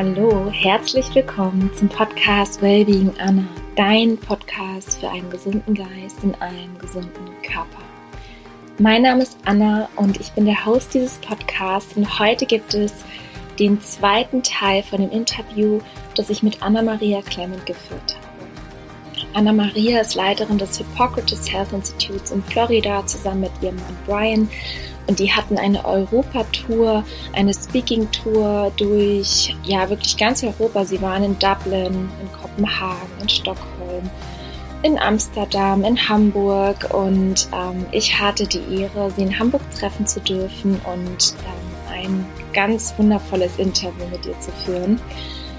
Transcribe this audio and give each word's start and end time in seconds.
Hallo, 0.00 0.48
herzlich 0.52 1.12
willkommen 1.16 1.72
zum 1.74 1.88
Podcast 1.88 2.62
Wellbeing 2.62 3.12
Anna, 3.18 3.42
dein 3.74 4.16
Podcast 4.16 5.00
für 5.00 5.10
einen 5.10 5.28
gesunden 5.28 5.74
Geist 5.74 6.22
in 6.22 6.36
einem 6.36 6.78
gesunden 6.78 7.26
Körper. 7.42 7.82
Mein 8.78 9.02
Name 9.02 9.24
ist 9.24 9.36
Anna 9.44 9.88
und 9.96 10.20
ich 10.20 10.30
bin 10.30 10.44
der 10.44 10.64
Host 10.64 10.94
dieses 10.94 11.18
Podcasts 11.18 11.96
und 11.96 12.20
heute 12.20 12.46
gibt 12.46 12.74
es 12.74 13.04
den 13.58 13.80
zweiten 13.80 14.44
Teil 14.44 14.84
von 14.84 15.00
dem 15.00 15.10
Interview, 15.10 15.80
das 16.14 16.30
ich 16.30 16.44
mit 16.44 16.62
Anna-Maria 16.62 17.20
Clement 17.22 17.66
geführt 17.66 18.14
habe. 18.14 19.26
Anna-Maria 19.34 20.00
ist 20.00 20.14
Leiterin 20.14 20.58
des 20.58 20.78
Hippocrates 20.78 21.52
Health 21.52 21.72
Institutes 21.72 22.30
in 22.30 22.44
Florida 22.44 23.04
zusammen 23.04 23.40
mit 23.40 23.52
ihrem 23.62 23.74
Mann 23.74 23.98
Brian 24.06 24.48
und 25.08 25.18
die 25.18 25.32
hatten 25.32 25.58
eine 25.58 25.84
Europa-Tour, 25.84 27.02
eine 27.32 27.54
Speaking-Tour 27.54 28.72
durch, 28.76 29.56
ja, 29.64 29.88
wirklich 29.88 30.16
ganz 30.16 30.44
Europa. 30.44 30.84
Sie 30.84 31.00
waren 31.00 31.24
in 31.24 31.38
Dublin, 31.38 32.10
in 32.20 32.32
Kopenhagen, 32.38 33.10
in 33.20 33.28
Stockholm, 33.28 34.10
in 34.82 34.98
Amsterdam, 34.98 35.82
in 35.82 36.08
Hamburg 36.08 36.94
und 36.94 37.48
ähm, 37.52 37.86
ich 37.90 38.20
hatte 38.20 38.46
die 38.46 38.82
Ehre, 38.82 39.10
sie 39.10 39.22
in 39.22 39.38
Hamburg 39.38 39.62
treffen 39.76 40.06
zu 40.06 40.20
dürfen 40.20 40.80
und 40.84 41.34
ähm, 41.44 41.92
ein 41.92 42.26
ganz 42.52 42.94
wundervolles 42.98 43.58
Interview 43.58 44.04
mit 44.10 44.24
ihr 44.26 44.38
zu 44.38 44.52
führen. 44.64 45.00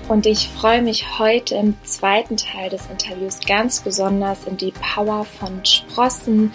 Und 0.08 0.26
ich 0.26 0.50
freue 0.50 0.82
mich 0.82 1.20
heute 1.20 1.56
im 1.56 1.76
zweiten 1.84 2.38
Teil 2.38 2.70
des 2.70 2.88
Interviews 2.88 3.40
ganz 3.46 3.82
besonders 3.82 4.46
in 4.46 4.58
die 4.58 4.72
Power 4.72 5.24
von 5.24 5.64
Sprossen, 5.64 6.52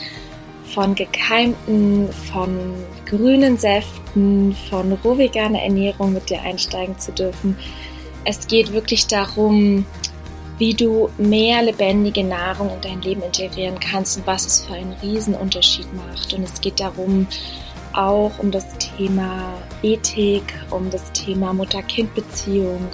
von 0.64 0.94
gekeimten, 0.94 2.12
von 2.12 2.74
grünen 3.06 3.56
Säften, 3.58 4.56
von 4.70 4.92
rohveganer 4.92 5.62
Ernährung 5.62 6.12
mit 6.12 6.30
dir 6.30 6.40
einsteigen 6.42 6.98
zu 6.98 7.12
dürfen. 7.12 7.56
Es 8.24 8.46
geht 8.46 8.72
wirklich 8.72 9.06
darum, 9.06 9.84
wie 10.58 10.74
du 10.74 11.10
mehr 11.18 11.62
lebendige 11.62 12.24
Nahrung 12.24 12.70
in 12.70 12.80
dein 12.80 13.02
Leben 13.02 13.22
integrieren 13.22 13.78
kannst 13.80 14.16
und 14.16 14.26
was 14.26 14.46
es 14.46 14.64
für 14.64 14.74
einen 14.74 14.94
Riesenunterschied 15.02 15.92
macht. 15.94 16.32
Und 16.32 16.44
es 16.44 16.60
geht 16.60 16.80
darum, 16.80 17.26
auch 17.92 18.38
um 18.38 18.50
das 18.50 18.66
Thema 18.78 19.54
Ethik, 19.82 20.44
um 20.70 20.90
das 20.90 21.12
Thema 21.12 21.52
Mutter-Kind-Beziehung, 21.52 22.88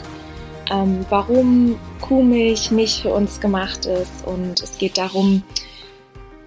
ähm, 0.70 1.04
warum 1.08 1.78
Kuhmilch 2.00 2.70
nicht 2.70 3.02
für 3.02 3.12
uns 3.12 3.40
gemacht 3.40 3.86
ist. 3.86 4.26
Und 4.26 4.62
es 4.62 4.78
geht 4.78 4.98
darum, 4.98 5.42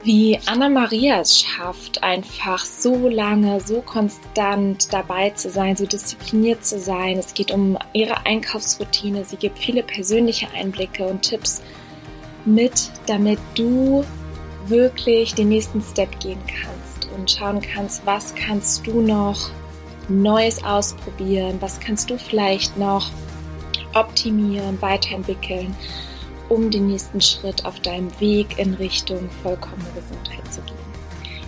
wie 0.04 0.40
Anna-Maria 0.46 1.22
es 1.22 1.40
schafft, 1.40 2.04
einfach 2.04 2.66
so 2.66 3.08
lange, 3.08 3.62
so 3.62 3.82
konstant 3.82 4.92
dabei 4.92 5.30
zu 5.32 5.50
sein, 5.50 5.76
so 5.76 5.86
diszipliniert 5.86 6.66
zu 6.66 6.80
sein. 6.80 7.18
Es 7.18 7.34
geht 7.34 7.52
um 7.52 7.78
ihre 7.94 8.26
Einkaufsroutine. 8.26 9.24
Sie 9.26 9.38
gibt 9.38 9.60
viele 9.60 9.84
persönliche 9.84 10.48
Einblicke 10.54 11.06
und 11.06 11.22
Tipps 11.22 11.62
mit, 12.46 12.92
damit 13.06 13.40
du 13.56 14.04
wirklich 14.68 15.36
den 15.36 15.50
nächsten 15.50 15.82
Step 15.82 16.20
gehen 16.20 16.42
kannst 16.48 17.10
und 17.16 17.32
schauen 17.32 17.62
kannst, 17.62 18.06
was 18.06 18.36
kannst 18.36 18.86
du 18.88 19.02
noch 19.02 19.50
Neues 20.10 20.64
ausprobieren, 20.64 21.58
was 21.62 21.80
kannst 21.80 22.10
du 22.10 22.18
vielleicht 22.18 22.78
noch 22.78 23.10
optimieren, 23.94 24.82
weiterentwickeln 24.82 25.76
um 26.50 26.72
den 26.72 26.88
nächsten 26.88 27.22
Schritt 27.22 27.66
auf 27.66 27.80
deinem 27.80 28.10
Weg 28.20 28.60
in 28.60 28.74
Richtung 28.76 29.30
vollkommene 29.42 29.90
Gesundheit 29.96 30.54
zu 30.54 30.62
gehen. 30.62 30.78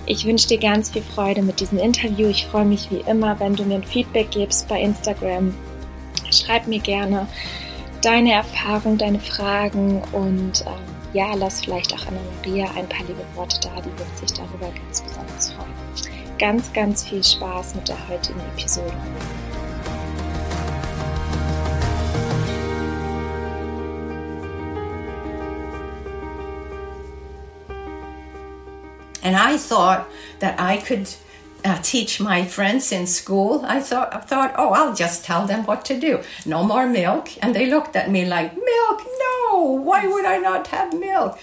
Ich 0.08 0.26
wünsche 0.26 0.48
dir 0.48 0.60
ganz 0.60 0.92
viel 0.92 1.02
Freude 1.02 1.42
mit 1.42 1.60
diesem 1.60 1.80
Interview. 1.80 2.28
Ich 2.28 2.46
freue 2.46 2.66
mich 2.66 2.92
wie 2.92 3.04
immer, 3.10 3.40
wenn 3.40 3.56
du 3.56 3.64
mir 3.64 3.76
ein 3.76 3.84
Feedback 3.84 4.32
gibst 4.32 4.68
bei 4.68 4.80
Instagram. 4.80 5.54
Schreib 6.30 6.68
mir 6.68 6.80
gerne 6.80 7.28
deine 8.02 8.34
Erfahrungen, 8.34 9.00
deine 9.00 9.20
Fragen 9.20 10.04
und 10.12 10.64
ähm, 10.68 10.96
ja, 11.14 11.34
lass 11.34 11.62
vielleicht 11.62 11.94
auch 11.94 12.06
Anna-Maria 12.08 12.66
ein 12.78 12.88
paar 12.88 13.06
liebe 13.08 13.26
Worte 13.36 13.60
da, 13.62 13.82
die 13.82 13.98
wird 13.98 14.18
sich 14.18 14.32
darüber 14.34 14.70
ganz 14.70 15.02
besonders 15.02 15.54
freuen. 15.54 16.38
Ganz, 16.38 16.72
ganz 16.74 17.04
viel 17.08 17.24
Spaß 17.24 17.76
mit 17.76 17.88
der 17.88 18.08
heutigen 18.10 18.42
Episode. 18.56 18.94
And 29.26 29.36
I 29.36 29.58
thought 29.58 30.08
that 30.38 30.60
I 30.60 30.78
could 30.78 31.10
uh, 31.64 31.80
teach 31.82 32.20
my 32.20 32.46
friends 32.46 32.92
in 32.92 33.08
school. 33.08 33.66
I 33.66 33.80
thought, 33.80 34.14
I 34.14 34.20
thought, 34.20 34.54
oh, 34.56 34.72
I'll 34.72 34.94
just 34.94 35.26
tell 35.26 35.48
them 35.48 35.66
what 35.66 35.84
to 35.86 36.00
do. 36.00 36.22
No 36.46 36.64
more 36.64 36.86
milk. 36.86 37.30
And 37.42 37.56
they 37.56 37.66
looked 37.66 37.96
at 37.96 38.12
me 38.12 38.26
like, 38.26 38.56
milk? 38.56 39.02
No, 39.26 39.82
why 39.84 40.06
would 40.06 40.26
I 40.26 40.38
not 40.38 40.68
have 40.68 40.94
milk? 40.94 41.40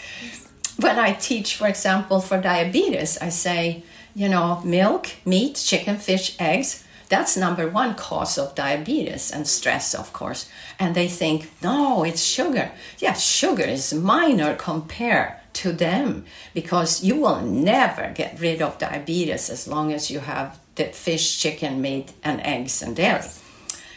When 0.79 0.97
I 0.97 1.15
teach, 1.15 1.57
for 1.57 1.67
example, 1.67 2.21
for 2.21 2.41
diabetes, 2.41 3.19
I 3.19 3.31
say, 3.31 3.83
you 4.15 4.29
know, 4.29 4.61
milk, 4.65 5.09
meat, 5.27 5.57
chicken, 5.57 5.97
fish, 5.97 6.37
eggs, 6.39 6.85
that's 7.09 7.37
number 7.37 7.69
one 7.69 7.97
cause 7.97 8.39
of 8.39 8.55
diabetes 8.55 9.33
and 9.33 9.47
stress, 9.49 9.93
of 9.93 10.13
course. 10.13 10.49
And 10.79 10.95
they 10.95 11.09
think, 11.09 11.51
no, 11.61 12.05
it's 12.05 12.23
sugar. 12.23 12.71
Yes, 12.99 13.25
sugar 13.25 13.65
is 13.65 13.93
minor 13.93 14.55
compared 14.55 15.42
to 15.55 15.73
them 15.73 16.25
because 16.55 17.03
you 17.03 17.17
will 17.17 17.41
never 17.41 18.13
get 18.15 18.41
rid 18.41 18.63
of 18.63 18.79
diabetes 18.79 19.51
as 19.51 19.69
long 19.69 19.93
as 19.93 20.11
you 20.11 20.21
have 20.21 20.59
the 20.75 20.85
fish, 20.85 21.39
chicken, 21.39 21.81
meat, 21.81 22.13
and 22.25 22.41
eggs 22.41 22.83
and 22.83 22.97
dairy. 22.97 23.23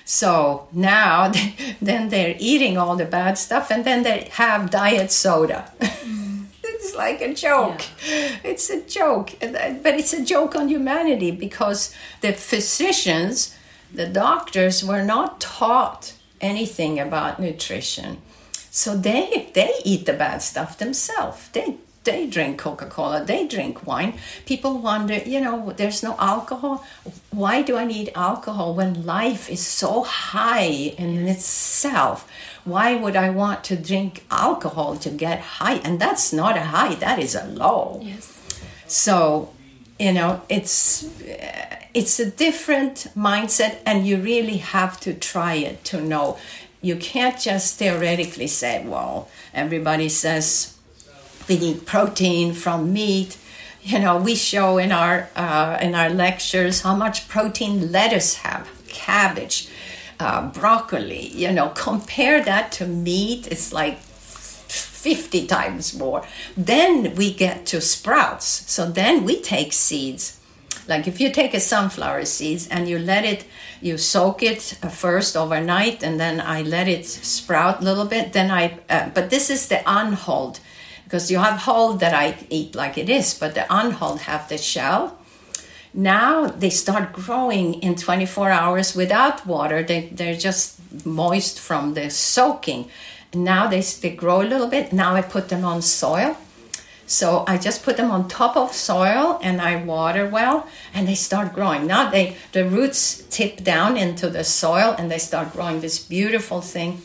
So 0.04 0.68
now, 0.72 1.32
then 1.82 2.10
they're 2.10 2.36
eating 2.40 2.78
all 2.78 2.96
the 2.96 3.06
bad 3.06 3.38
stuff 3.38 3.72
and 3.72 3.84
then 3.86 4.04
they 4.04 4.30
have 4.34 4.70
diet 4.70 5.12
soda. 5.12 5.72
Mm. 5.80 6.46
it's 6.64 6.96
like 6.96 7.22
a 7.22 7.34
joke. 7.34 7.82
Yeah. 8.08 8.38
It's 8.44 8.70
a 8.70 8.82
joke. 8.82 9.32
But 9.40 9.96
it's 9.96 10.14
a 10.14 10.24
joke 10.24 10.56
on 10.56 10.70
humanity 10.70 11.32
because 11.32 11.94
the 12.22 12.34
physicians, 12.34 13.56
the 13.94 14.08
doctors, 14.08 14.84
were 14.84 15.04
not 15.04 15.42
taught 15.42 16.14
anything 16.42 17.00
about 17.00 17.40
nutrition. 17.40 18.22
So 18.76 18.98
they 18.98 19.48
they 19.54 19.72
eat 19.86 20.06
the 20.06 20.12
bad 20.12 20.42
stuff 20.42 20.78
themselves. 20.78 21.48
They 21.54 21.78
they 22.04 22.28
drink 22.28 22.60
Coca-Cola, 22.60 23.24
they 23.24 23.48
drink 23.48 23.88
wine. 23.88 24.14
People 24.46 24.80
wonder, 24.80 25.16
you 25.16 25.40
know, 25.40 25.72
there's 25.78 26.04
no 26.04 26.16
alcohol. 26.20 26.86
Why 27.32 27.62
do 27.62 27.78
I 27.78 27.86
need 27.86 28.12
alcohol 28.14 28.76
when 28.76 29.06
life 29.06 29.50
is 29.50 29.66
so 29.66 30.04
high 30.04 30.94
in 30.98 31.26
itself? 31.26 32.30
Why 32.66 32.96
would 32.96 33.16
I 33.16 33.30
want 33.30 33.64
to 33.70 33.78
drink 33.78 34.26
alcohol 34.30 34.98
to 34.98 35.10
get 35.10 35.40
high? 35.40 35.78
And 35.86 35.98
that's 35.98 36.34
not 36.34 36.58
a 36.58 36.66
high, 36.76 36.96
that 36.96 37.18
is 37.18 37.34
a 37.34 37.46
low. 37.48 38.02
Yes. 38.04 38.40
So, 38.88 39.54
you 39.98 40.12
know, 40.12 40.42
it's 40.50 41.10
it's 41.96 42.20
a 42.20 42.30
different 42.30 43.08
mindset 43.16 43.78
and 43.86 44.06
you 44.06 44.18
really 44.18 44.58
have 44.58 45.00
to 45.00 45.14
try 45.14 45.54
it 45.56 45.86
to 45.86 46.02
know 46.02 46.38
you 46.86 46.96
can't 46.96 47.40
just 47.40 47.80
theoretically 47.80 48.46
say, 48.46 48.86
well, 48.86 49.28
everybody 49.56 50.08
says 50.08 50.78
we 51.50 51.58
need 51.58 51.88
protein 51.88 52.54
from 52.54 52.94
meat. 52.94 53.38
You 53.82 53.98
know, 54.00 54.18
we 54.18 54.36
show 54.36 54.78
in 54.78 54.92
our 54.92 55.30
uh, 55.36 55.80
in 55.82 55.96
our 55.96 56.10
lectures 56.10 56.82
how 56.82 56.96
much 56.96 57.28
protein 57.28 57.92
lettuce 57.92 58.36
have, 58.36 58.70
cabbage, 58.88 59.68
uh, 60.20 60.52
broccoli. 60.52 61.28
You 61.28 61.52
know, 61.52 61.70
compare 61.70 62.44
that 62.44 62.72
to 62.74 62.88
meat. 62.88 63.48
It's 63.48 63.74
like 63.74 63.98
50 63.98 65.48
times 65.48 65.98
more. 65.98 66.24
Then 66.56 67.16
we 67.16 67.34
get 67.34 67.66
to 67.68 67.82
sprouts. 67.82 68.46
So 68.72 68.90
then 68.90 69.24
we 69.24 69.42
take 69.42 69.74
seeds 69.74 70.40
like 70.88 71.08
if 71.08 71.20
you 71.20 71.32
take 71.32 71.54
a 71.54 71.60
sunflower 71.60 72.26
seeds 72.26 72.68
and 72.68 72.88
you 72.88 73.00
let 73.00 73.26
it, 73.26 73.46
you 73.82 73.98
soak 73.98 74.44
it 74.44 74.78
uh, 74.82 74.90
first 74.90 75.36
overnight, 75.36 76.04
and 76.04 76.20
then 76.20 76.40
I 76.42 76.62
let 76.62 76.88
it 76.88 77.06
sprout 77.06 77.82
a 77.82 77.84
little 77.84 78.06
bit. 78.06 78.34
Then 78.34 78.52
I, 78.52 78.80
uh, 78.90 79.10
but 79.14 79.30
this 79.30 79.50
is 79.50 79.68
the 79.68 79.82
unhulled, 79.86 80.60
because 81.04 81.32
you 81.32 81.40
have 81.40 81.60
hulled 81.60 82.00
that 82.00 82.14
I 82.14 82.38
eat 82.50 82.76
like 82.76 82.98
it 82.98 83.10
is, 83.10 83.34
but 83.34 83.56
the 83.56 83.66
unhulled 83.70 84.22
have 84.22 84.48
the 84.50 84.58
shell. 84.58 85.18
Now 85.94 86.48
they 86.48 86.70
start 86.70 87.14
growing 87.14 87.76
in 87.76 87.96
24 87.96 88.50
hours 88.50 88.96
without 88.96 89.46
water. 89.46 89.82
They 89.82 90.10
they're 90.12 90.36
just 90.36 90.80
moist 91.06 91.60
from 91.60 91.94
the 91.94 92.10
soaking. 92.10 92.90
Now 93.34 93.68
they 93.68 93.82
they 93.82 94.16
grow 94.16 94.42
a 94.42 94.52
little 94.52 94.68
bit. 94.68 94.92
Now 94.92 95.16
I 95.16 95.22
put 95.22 95.50
them 95.50 95.64
on 95.64 95.82
soil 95.82 96.38
so 97.08 97.44
I 97.48 97.58
just 97.58 97.84
put 97.84 97.98
them 97.98 98.12
on 98.12 98.28
top 98.28 98.58
of 98.58 98.74
soil 98.74 99.40
and 99.42 99.62
I 99.62 99.84
water 99.84 100.28
well 100.28 100.68
and 100.94 101.08
they 101.08 101.16
start 101.16 101.54
growing. 101.54 101.86
Now 101.86 102.10
they 102.10 102.38
the 102.52 102.68
roots 102.68 103.24
tip 103.30 103.64
down 103.64 103.98
into 103.98 104.30
the 104.30 104.44
soil 104.44 104.96
and 104.98 105.12
they 105.12 105.20
start 105.20 105.54
growing 105.54 105.82
this 105.82 106.00
beautiful 106.00 106.62
thing 106.62 107.02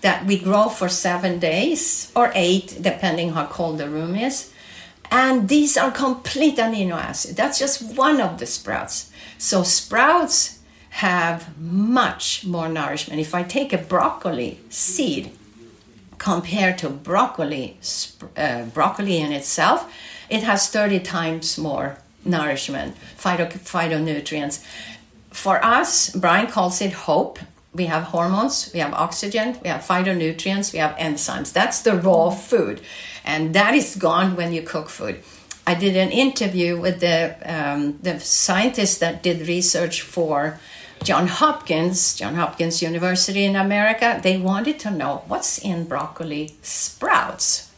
that 0.00 0.26
we 0.26 0.38
grow 0.38 0.68
for 0.68 0.88
7 0.88 1.38
days 1.38 2.10
or 2.16 2.32
8 2.34 2.78
depending 2.80 3.32
how 3.32 3.46
cold 3.46 3.78
the 3.78 3.88
room 3.88 4.16
is. 4.16 4.50
And 5.10 5.48
these 5.50 5.76
are 5.76 5.90
complete 5.90 6.56
amino 6.56 6.96
acid. 6.96 7.36
That's 7.36 7.58
just 7.58 7.96
one 7.96 8.20
of 8.20 8.38
the 8.38 8.46
sprouts. 8.46 9.12
So 9.36 9.62
sprouts 9.62 10.60
have 10.92 11.58
much 11.60 12.46
more 12.46 12.68
nourishment. 12.68 13.20
If 13.20 13.34
I 13.34 13.42
take 13.42 13.72
a 13.72 13.78
broccoli 13.78 14.60
seed 14.70 15.32
compared 16.22 16.78
to 16.78 16.88
broccoli, 16.88 17.76
uh, 18.36 18.62
broccoli 18.66 19.18
in 19.18 19.32
itself, 19.32 19.92
it 20.30 20.44
has 20.44 20.68
30 20.68 21.00
times 21.00 21.58
more 21.58 21.98
nourishment, 22.24 22.96
phyto, 23.18 23.50
phytonutrients. 23.50 24.64
For 25.30 25.62
us, 25.64 26.10
Brian 26.10 26.46
calls 26.46 26.80
it 26.80 26.92
hope. 26.92 27.40
We 27.74 27.86
have 27.86 28.04
hormones, 28.04 28.70
we 28.72 28.78
have 28.78 28.94
oxygen, 28.94 29.58
we 29.64 29.68
have 29.70 29.80
phytonutrients, 29.80 30.72
we 30.72 30.78
have 30.78 30.94
enzymes. 30.96 31.52
That's 31.52 31.82
the 31.82 31.96
raw 31.96 32.30
food. 32.30 32.82
And 33.24 33.52
that 33.54 33.74
is 33.74 33.96
gone 33.96 34.36
when 34.36 34.52
you 34.52 34.62
cook 34.62 34.90
food. 34.90 35.16
I 35.66 35.74
did 35.74 35.96
an 35.96 36.10
interview 36.10 36.80
with 36.80 37.00
the, 37.00 37.34
um, 37.44 37.98
the 38.00 38.20
scientists 38.20 38.98
that 38.98 39.24
did 39.24 39.48
research 39.48 40.02
for 40.02 40.60
John 41.02 41.26
Hopkins, 41.26 42.14
John 42.14 42.34
Hopkins 42.34 42.82
University 42.82 43.44
in 43.44 43.56
America. 43.56 44.20
They 44.22 44.38
wanted 44.38 44.78
to 44.80 44.90
know 44.90 45.24
what's 45.26 45.58
in 45.58 45.84
broccoli 45.84 46.54
sprouts 46.62 47.72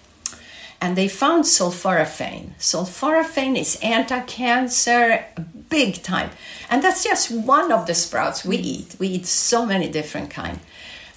and 0.84 0.96
they 0.96 1.08
found 1.08 1.44
sulforaphane. 1.44 2.50
Sulforaphane 2.58 3.56
is 3.58 3.78
anti-cancer 3.82 5.24
big 5.70 6.02
time. 6.02 6.28
And 6.68 6.84
that's 6.84 7.02
just 7.02 7.30
one 7.30 7.72
of 7.72 7.86
the 7.86 7.94
sprouts 7.94 8.44
we 8.44 8.58
eat. 8.58 8.96
We 8.98 9.08
eat 9.08 9.24
so 9.24 9.64
many 9.64 9.90
different 9.90 10.28
kind. 10.28 10.60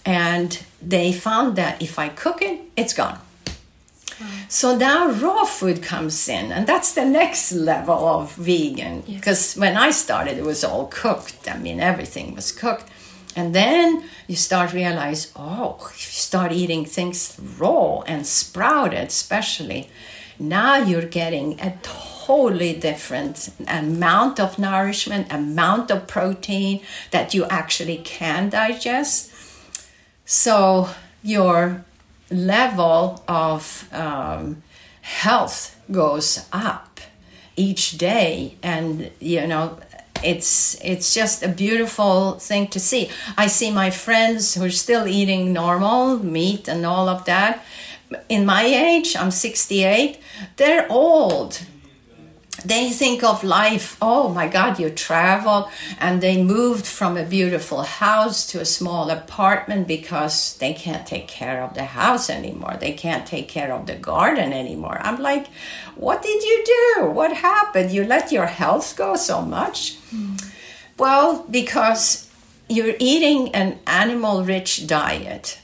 And 0.06 0.58
they 0.82 1.12
found 1.12 1.58
that 1.58 1.82
if 1.82 2.00
I 2.00 2.08
cook 2.08 2.42
it, 2.42 2.62
it's 2.78 2.94
gone. 2.94 3.20
So 4.50 4.76
now 4.76 5.10
raw 5.12 5.46
food 5.46 5.84
comes 5.84 6.28
in, 6.28 6.52
and 6.52 6.66
that's 6.66 6.94
the 6.94 7.06
next 7.06 7.52
level 7.52 8.08
of 8.08 8.34
vegan. 8.36 9.02
Because 9.02 9.56
yes. 9.56 9.58
when 9.58 9.78
I 9.78 9.92
started, 9.92 10.38
it 10.38 10.44
was 10.44 10.64
all 10.64 10.88
cooked. 10.88 11.50
I 11.50 11.58
mean, 11.58 11.80
everything 11.80 12.36
was 12.36 12.52
cooked. 12.52 12.86
And 13.36 13.54
then 13.54 14.04
you 14.28 14.36
start 14.36 14.74
realize, 14.74 15.32
oh, 15.36 15.78
if 15.92 16.08
you 16.08 16.20
start 16.20 16.52
eating 16.52 16.86
things 16.86 17.40
raw 17.60 18.02
and 18.02 18.26
sprouted, 18.26 19.08
especially, 19.10 19.90
now 20.40 20.78
you're 20.78 21.06
getting 21.06 21.60
a 21.60 21.78
totally 21.84 22.74
different 22.74 23.50
amount 23.68 24.40
of 24.40 24.58
nourishment, 24.58 25.32
amount 25.32 25.92
of 25.92 26.08
protein 26.08 26.82
that 27.12 27.34
you 27.34 27.46
actually 27.46 27.98
can 27.98 28.50
digest. 28.50 29.32
So 30.26 30.90
your 31.24 31.86
level 32.30 33.24
of 33.28 33.88
um, 33.94 34.64
health 35.02 35.80
goes 35.92 36.46
up 36.52 37.00
each 37.56 37.98
day, 37.98 38.58
and 38.62 39.12
you 39.20 39.48
know 39.48 39.80
it's 40.24 40.78
it's 40.84 41.14
just 41.14 41.44
a 41.44 41.48
beautiful 41.48 42.34
thing 42.40 42.68
to 42.68 42.80
see. 42.80 43.10
I 43.38 43.48
see 43.48 43.72
my 43.72 43.90
friends 43.90 44.56
who 44.56 44.64
are 44.64 44.70
still 44.70 45.08
eating 45.08 45.54
normal 45.54 46.18
meat 46.18 46.68
and 46.68 46.86
all 46.86 47.10
of 47.10 47.26
that. 47.26 47.64
In 48.30 48.46
my 48.46 48.64
age, 48.64 49.18
I'm 49.18 49.32
68. 49.32 50.18
They're 50.56 50.90
old 50.90 51.62
they 52.68 52.90
think 52.90 53.24
of 53.24 53.44
life 53.44 53.98
oh 54.02 54.28
my 54.30 54.48
god 54.48 54.80
you 54.80 54.90
travel 54.90 55.70
and 56.00 56.22
they 56.22 56.42
moved 56.44 56.86
from 56.86 57.16
a 57.16 57.24
beautiful 57.24 57.84
house 57.84 58.46
to 58.46 58.60
a 58.60 58.66
small 58.66 59.10
apartment 59.10 59.88
because 59.88 60.58
they 60.58 60.74
can't 60.74 61.08
take 61.08 61.28
care 61.28 61.64
of 61.64 61.74
the 61.76 61.86
house 61.86 62.30
anymore. 62.30 62.76
They 62.80 62.92
can't 62.92 63.26
take 63.26 63.48
care 63.48 63.72
of 63.72 63.86
the 63.86 63.96
garden 63.96 64.52
anymore. 64.52 65.00
I'm 65.02 65.22
like 65.22 65.48
what 65.96 66.22
did 66.22 66.44
you 66.44 66.64
do? 66.66 67.06
What 67.06 67.34
happened? 67.38 67.92
You 67.92 68.04
let 68.04 68.32
your 68.32 68.48
health 68.48 68.96
go 68.96 69.16
so 69.16 69.42
much? 69.42 69.98
Mm. 70.14 70.52
well 70.98 71.46
because 71.50 72.30
you're 72.70 72.96
eating 73.00 73.56
an 73.56 73.80
animal 73.88 74.44
rich 74.44 74.88
diet 74.88 75.60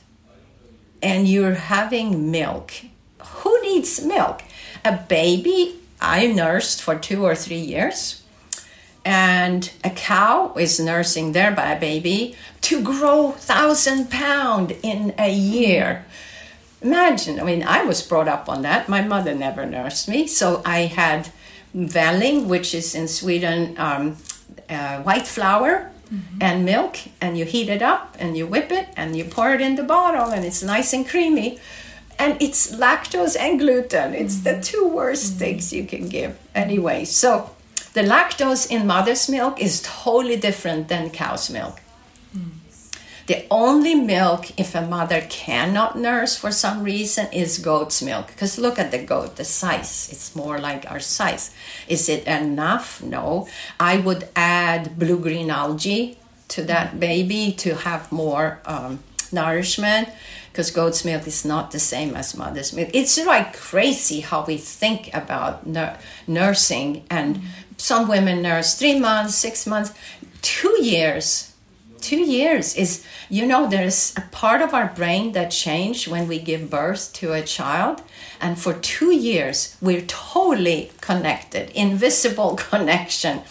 and 1.01 1.27
you're 1.27 1.55
having 1.55 2.31
milk. 2.31 2.71
Who 3.19 3.61
needs 3.61 4.01
milk? 4.05 4.41
A 4.85 4.93
baby 4.93 5.79
I 6.03 6.27
nursed 6.27 6.81
for 6.81 6.95
two 6.95 7.23
or 7.23 7.33
three 7.33 7.55
years. 7.55 8.21
And 9.05 9.71
a 9.83 9.89
cow 9.89 10.53
is 10.55 10.79
nursing 10.79 11.31
their 11.31 11.51
baby 11.51 12.35
to 12.61 12.81
grow 12.81 13.31
thousand 13.31 14.09
pound 14.09 14.71
in 14.83 15.13
a 15.17 15.31
year. 15.31 16.05
Imagine, 16.81 17.39
I 17.39 17.43
mean, 17.43 17.63
I 17.63 17.83
was 17.83 18.01
brought 18.01 18.27
up 18.27 18.47
on 18.47 18.61
that. 18.61 18.87
My 18.87 19.01
mother 19.01 19.33
never 19.33 19.65
nursed 19.65 20.07
me, 20.07 20.27
so 20.27 20.61
I 20.65 20.81
had 20.81 21.29
välling, 21.75 22.47
which 22.47 22.73
is 22.73 22.95
in 22.95 23.07
Sweden 23.07 23.75
um, 23.77 24.17
uh, 24.69 25.01
white 25.01 25.27
flour 25.27 25.91
mm-hmm. 26.13 26.37
and 26.39 26.65
milk, 26.65 26.97
and 27.19 27.37
you 27.37 27.45
heat 27.45 27.69
it 27.69 27.81
up 27.81 28.15
and 28.19 28.37
you 28.37 28.47
whip 28.47 28.71
it 28.71 28.87
and 28.95 29.15
you 29.15 29.25
pour 29.25 29.53
it 29.53 29.61
in 29.61 29.75
the 29.75 29.83
bottle, 29.83 30.31
and 30.31 30.45
it's 30.45 30.63
nice 30.63 30.93
and 30.93 31.07
creamy 31.07 31.59
and 32.23 32.41
it's 32.41 32.71
lactose 32.75 33.35
and 33.37 33.59
gluten. 33.59 34.13
It's 34.13 34.37
mm-hmm. 34.37 34.59
the 34.59 34.63
two 34.63 34.87
worst 34.87 35.25
mm-hmm. 35.25 35.39
things 35.39 35.73
you 35.73 35.85
can 35.85 36.07
give 36.07 36.39
anyway. 36.55 37.03
So 37.05 37.49
the 37.93 38.01
lactose 38.01 38.71
in 38.71 38.87
mother's 38.87 39.27
milk 39.29 39.61
is 39.61 39.81
totally 39.83 40.37
different 40.37 40.87
than 40.87 41.09
cow's 41.09 41.49
milk. 41.49 41.81
Mm. 42.35 42.51
The 43.27 43.45
only 43.51 43.95
milk, 43.95 44.57
if 44.57 44.73
a 44.73 44.81
mother 44.81 45.21
cannot 45.29 45.97
nurse 45.97 46.37
for 46.37 46.51
some 46.51 46.83
reason, 46.83 47.27
is 47.31 47.57
goat's 47.59 48.01
milk. 48.01 48.27
Because 48.27 48.57
look 48.57 48.79
at 48.79 48.91
the 48.91 49.03
goat, 49.03 49.35
the 49.35 49.45
size. 49.45 50.09
It's 50.11 50.35
more 50.35 50.59
like 50.59 50.89
our 50.89 50.99
size. 50.99 51.51
Is 51.87 52.09
it 52.09 52.25
enough? 52.25 53.03
No. 53.03 53.47
I 53.79 53.97
would 53.97 54.29
add 54.35 54.97
blue 54.97 55.19
green 55.19 55.49
algae 55.49 56.17
to 56.49 56.63
that 56.63 56.99
baby 56.99 57.51
to 57.63 57.75
have 57.75 58.11
more 58.11 58.59
um, 58.65 58.99
nourishment 59.31 60.09
because 60.53 60.69
goat's 60.69 61.03
milk 61.03 61.25
is 61.25 61.43
not 61.43 61.71
the 61.71 61.79
same 61.79 62.15
as 62.15 62.37
mother's 62.37 62.73
milk. 62.73 62.87
It's 62.93 63.17
like 63.25 63.57
crazy 63.57 64.19
how 64.19 64.45
we 64.45 64.57
think 64.57 65.09
about 65.11 65.65
nur- 65.65 65.97
nursing, 66.27 67.05
and 67.09 67.41
some 67.77 68.07
women 68.07 68.43
nurse 68.43 68.75
three 68.75 68.99
months, 68.99 69.33
six 69.33 69.65
months, 69.65 69.93
two 70.43 70.77
years. 70.79 71.49
Two 72.01 72.19
years 72.19 72.75
is, 72.75 73.03
you 73.29 73.47
know, 73.47 73.67
there's 73.67 74.13
a 74.15 74.21
part 74.31 74.61
of 74.61 74.75
our 74.75 74.87
brain 74.93 75.31
that 75.31 75.49
change 75.49 76.07
when 76.07 76.27
we 76.27 76.37
give 76.37 76.69
birth 76.69 77.11
to 77.13 77.33
a 77.33 77.41
child. 77.41 78.03
And 78.39 78.59
for 78.59 78.73
two 78.73 79.11
years, 79.11 79.75
we're 79.81 80.01
totally 80.01 80.91
connected, 81.01 81.71
invisible 81.71 82.55
connection. 82.69 83.41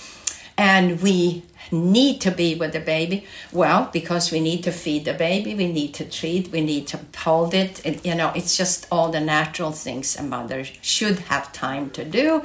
And 0.56 1.00
we 1.02 1.42
need 1.72 2.20
to 2.20 2.30
be 2.30 2.54
with 2.54 2.72
the 2.72 2.80
baby? 2.80 3.26
Well, 3.50 3.90
because 3.92 4.30
we 4.30 4.40
need 4.40 4.62
to 4.64 4.72
feed 4.72 5.04
the 5.04 5.14
baby, 5.14 5.54
we 5.54 5.72
need 5.72 5.94
to 5.94 6.04
treat, 6.04 6.52
we 6.52 6.60
need 6.60 6.86
to 6.88 7.00
hold 7.16 7.54
it. 7.54 7.84
it 7.84 8.04
you 8.04 8.14
know, 8.14 8.32
it's 8.34 8.56
just 8.56 8.86
all 8.90 9.10
the 9.10 9.20
natural 9.20 9.72
things 9.72 10.16
a 10.16 10.22
mother 10.22 10.64
should 10.64 11.18
have 11.20 11.52
time 11.52 11.90
to 11.90 12.04
do. 12.04 12.42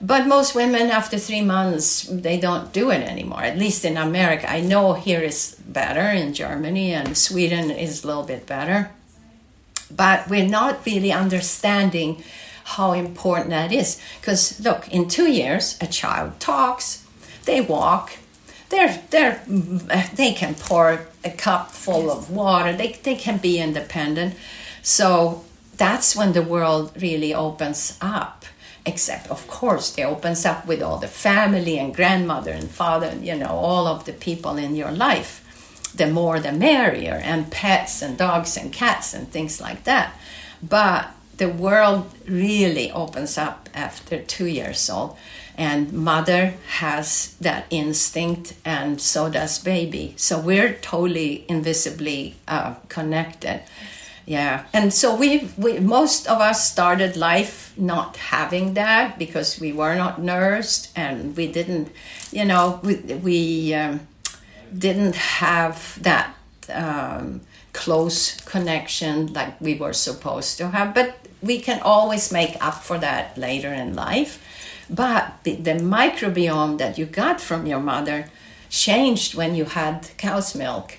But 0.00 0.28
most 0.28 0.54
women, 0.54 0.90
after 0.90 1.18
three 1.18 1.42
months, 1.42 2.02
they 2.04 2.38
don't 2.38 2.72
do 2.72 2.90
it 2.90 3.02
anymore. 3.02 3.42
At 3.42 3.58
least 3.58 3.84
in 3.84 3.96
America, 3.96 4.50
I 4.50 4.60
know 4.60 4.92
here 4.92 5.20
is 5.20 5.56
better 5.66 6.08
in 6.10 6.34
Germany 6.34 6.92
and 6.92 7.18
Sweden 7.18 7.70
is 7.70 8.04
a 8.04 8.06
little 8.06 8.22
bit 8.22 8.46
better. 8.46 8.90
But 9.90 10.28
we're 10.28 10.48
not 10.48 10.86
really 10.86 11.10
understanding 11.10 12.22
how 12.64 12.92
important 12.92 13.50
that 13.50 13.72
is. 13.72 14.00
Because 14.20 14.60
look, 14.60 14.86
in 14.88 15.08
two 15.08 15.28
years, 15.30 15.76
a 15.80 15.86
child 15.86 16.38
talks, 16.38 17.04
they 17.44 17.60
walk, 17.60 18.18
they're 18.70 19.02
they're 19.10 19.42
they 20.14 20.32
can 20.32 20.54
pour 20.54 21.06
a 21.24 21.30
cup 21.30 21.70
full 21.70 22.06
yes. 22.06 22.16
of 22.16 22.30
water. 22.30 22.76
They 22.76 22.92
they 23.02 23.14
can 23.14 23.38
be 23.38 23.58
independent. 23.58 24.34
So 24.82 25.44
that's 25.76 26.16
when 26.16 26.32
the 26.32 26.42
world 26.42 26.92
really 27.00 27.34
opens 27.34 27.96
up. 28.00 28.44
Except, 28.86 29.30
of 29.30 29.46
course, 29.48 29.94
it 29.98 30.04
opens 30.04 30.46
up 30.46 30.66
with 30.66 30.82
all 30.82 30.96
the 30.96 31.08
family 31.08 31.78
and 31.78 31.94
grandmother 31.94 32.52
and 32.52 32.70
father, 32.70 33.14
you 33.20 33.36
know, 33.36 33.50
all 33.50 33.86
of 33.86 34.06
the 34.06 34.14
people 34.14 34.56
in 34.56 34.74
your 34.76 34.92
life. 34.92 35.44
The 35.94 36.06
more 36.06 36.40
the 36.40 36.52
merrier, 36.52 37.20
and 37.22 37.50
pets 37.50 38.02
and 38.02 38.16
dogs 38.16 38.56
and 38.56 38.72
cats 38.72 39.14
and 39.14 39.30
things 39.30 39.60
like 39.60 39.84
that. 39.84 40.14
But 40.62 41.10
the 41.36 41.48
world 41.48 42.10
really 42.26 42.90
opens 42.90 43.36
up 43.36 43.68
after 43.74 44.22
two 44.22 44.46
years 44.46 44.88
old 44.88 45.16
and 45.58 45.92
mother 45.92 46.54
has 46.78 47.34
that 47.40 47.66
instinct 47.68 48.54
and 48.64 49.00
so 49.00 49.28
does 49.28 49.58
baby. 49.58 50.14
So 50.16 50.38
we're 50.38 50.74
totally 50.74 51.44
invisibly 51.48 52.36
uh, 52.46 52.74
connected. 52.88 53.62
Yeah. 54.24 54.66
And 54.72 54.94
so 54.94 55.16
we 55.16 55.50
we 55.56 55.80
most 55.80 56.28
of 56.28 56.38
us 56.40 56.70
started 56.70 57.16
life 57.16 57.72
not 57.76 58.16
having 58.18 58.74
that 58.74 59.18
because 59.18 59.58
we 59.58 59.72
were 59.72 59.96
not 59.96 60.22
nursed 60.22 60.90
and 60.94 61.36
we 61.36 61.50
didn't 61.50 61.90
you 62.30 62.44
know 62.44 62.78
we, 62.84 62.96
we 62.96 63.74
um, 63.74 64.06
didn't 64.76 65.16
have 65.16 65.98
that 66.02 66.36
um, 66.72 67.40
close 67.72 68.36
connection 68.42 69.32
like 69.32 69.60
we 69.60 69.74
were 69.74 69.94
supposed 69.94 70.58
to 70.58 70.68
have. 70.68 70.94
But 70.94 71.16
we 71.42 71.58
can 71.58 71.80
always 71.80 72.30
make 72.30 72.56
up 72.60 72.84
for 72.84 72.98
that 72.98 73.36
later 73.38 73.72
in 73.72 73.96
life 73.96 74.44
but 74.90 75.32
the, 75.42 75.54
the 75.56 75.72
microbiome 75.72 76.78
that 76.78 76.98
you 76.98 77.06
got 77.06 77.40
from 77.40 77.66
your 77.66 77.80
mother 77.80 78.30
changed 78.70 79.34
when 79.34 79.54
you 79.54 79.64
had 79.64 80.08
cow's 80.16 80.54
milk. 80.54 80.98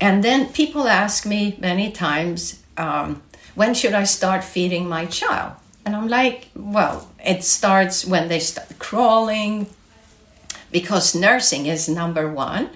And 0.00 0.22
then 0.22 0.52
people 0.52 0.86
ask 0.88 1.26
me 1.26 1.56
many 1.60 1.90
times, 1.90 2.62
um, 2.76 3.22
when 3.54 3.74
should 3.74 3.94
I 3.94 4.04
start 4.04 4.44
feeding 4.44 4.88
my 4.88 5.06
child? 5.06 5.52
And 5.84 5.96
I'm 5.96 6.08
like, 6.08 6.48
well, 6.54 7.08
it 7.24 7.42
starts 7.44 8.04
when 8.04 8.28
they 8.28 8.40
start 8.40 8.78
crawling, 8.78 9.66
because 10.70 11.14
nursing 11.14 11.66
is 11.66 11.88
number 11.88 12.30
one. 12.30 12.70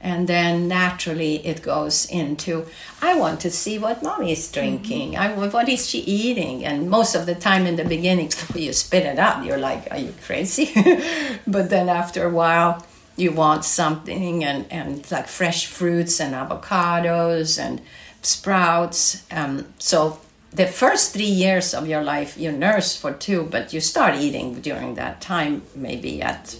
And 0.00 0.28
then 0.28 0.68
naturally 0.68 1.44
it 1.46 1.62
goes 1.62 2.06
into, 2.06 2.66
I 3.02 3.18
want 3.18 3.40
to 3.40 3.50
see 3.50 3.78
what 3.78 4.02
mommy 4.02 4.32
is 4.32 4.50
drinking. 4.50 5.12
Mm-hmm. 5.12 5.40
I, 5.40 5.48
what 5.48 5.68
is 5.68 5.88
she 5.88 5.98
eating? 6.00 6.64
And 6.64 6.88
most 6.88 7.14
of 7.14 7.26
the 7.26 7.34
time 7.34 7.66
in 7.66 7.76
the 7.76 7.84
beginning, 7.84 8.30
you 8.54 8.72
spit 8.72 9.04
it 9.04 9.18
out. 9.18 9.44
You're 9.44 9.58
like, 9.58 9.88
are 9.90 9.98
you 9.98 10.14
crazy? 10.24 10.70
but 11.46 11.70
then 11.70 11.88
after 11.88 12.26
a 12.26 12.30
while, 12.30 12.86
you 13.16 13.32
want 13.32 13.64
something 13.64 14.44
and, 14.44 14.66
and 14.70 15.10
like 15.10 15.26
fresh 15.26 15.66
fruits 15.66 16.20
and 16.20 16.34
avocados 16.34 17.58
and 17.58 17.80
sprouts. 18.22 19.24
Um, 19.32 19.66
so 19.78 20.20
the 20.52 20.66
first 20.66 21.12
three 21.12 21.24
years 21.24 21.74
of 21.74 21.88
your 21.88 22.02
life, 22.02 22.38
you 22.38 22.52
nurse 22.52 22.96
for 22.96 23.12
two, 23.12 23.48
but 23.50 23.72
you 23.72 23.80
start 23.80 24.14
eating 24.14 24.60
during 24.60 24.94
that 24.94 25.20
time, 25.20 25.62
maybe 25.74 26.22
at 26.22 26.56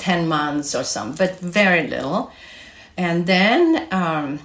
10 0.00 0.26
months 0.26 0.74
or 0.74 0.82
some, 0.82 1.14
but 1.14 1.38
very 1.38 1.86
little. 1.86 2.32
And 2.96 3.26
then 3.26 3.86
um, 3.92 4.40